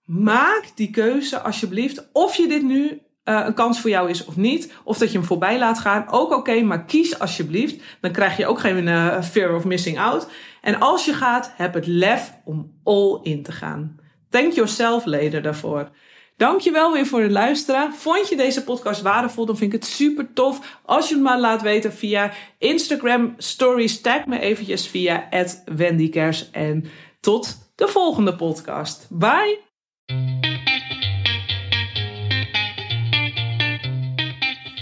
Maak 0.05 0.63
die 0.75 0.89
keuze 0.89 1.39
alsjeblieft. 1.39 2.10
Of 2.12 2.36
je 2.36 2.48
dit 2.48 2.63
nu 2.63 3.01
uh, 3.25 3.43
een 3.45 3.53
kans 3.53 3.79
voor 3.79 3.89
jou 3.89 4.10
is 4.10 4.25
of 4.25 4.36
niet. 4.36 4.73
Of 4.84 4.97
dat 4.97 5.12
je 5.12 5.17
hem 5.17 5.27
voorbij 5.27 5.60
laat 5.60 5.80
gaan. 5.80 6.06
Ook 6.10 6.32
oké, 6.32 6.62
maar 6.62 6.86
kies 6.86 7.19
alsjeblieft. 7.19 7.84
Dan 8.01 8.12
krijg 8.12 8.38
je 8.38 8.47
ook 8.47 8.60
geen 8.60 8.88
uh, 8.88 9.21
fear 9.21 9.56
of 9.56 9.65
missing 9.65 9.99
out. 9.99 10.27
En 10.62 10.80
als 10.80 11.06
je 11.06 11.13
gaat, 11.13 11.54
heb 11.56 11.73
het 11.73 11.88
lef 11.88 12.34
om 12.45 12.80
all 12.84 13.19
in 13.21 13.43
te 13.43 13.51
gaan. 13.51 13.99
Thank 14.30 14.54
yourself 14.54 15.06
later 15.06 15.41
daarvoor. 15.41 15.89
Dankjewel 16.38 16.91
weer 16.91 17.06
voor 17.06 17.21
het 17.21 17.32
luisteren. 17.32 17.93
Vond 17.93 18.30
je 18.30 18.36
deze 18.36 18.63
podcast 18.63 19.01
waardevol? 19.01 19.45
Dan 19.45 19.58
vind 19.58 19.73
ik 19.73 19.82
het 19.82 19.89
super 19.89 20.34
tof 20.34 20.80
als 20.86 21.08
je 21.08 21.13
het 21.13 21.23
maar 21.23 21.39
laat 21.39 21.62
weten 21.62 21.93
via 21.93 22.32
Instagram 22.58 23.34
stories. 23.38 24.01
Tag 24.01 24.25
me 24.25 24.39
eventjes 24.39 24.88
via 24.88 25.30
@wendykers 25.65 26.51
en 26.51 26.86
tot 27.19 27.71
de 27.75 27.88
volgende 27.88 28.36
podcast. 28.36 29.08
Bye! 29.10 29.72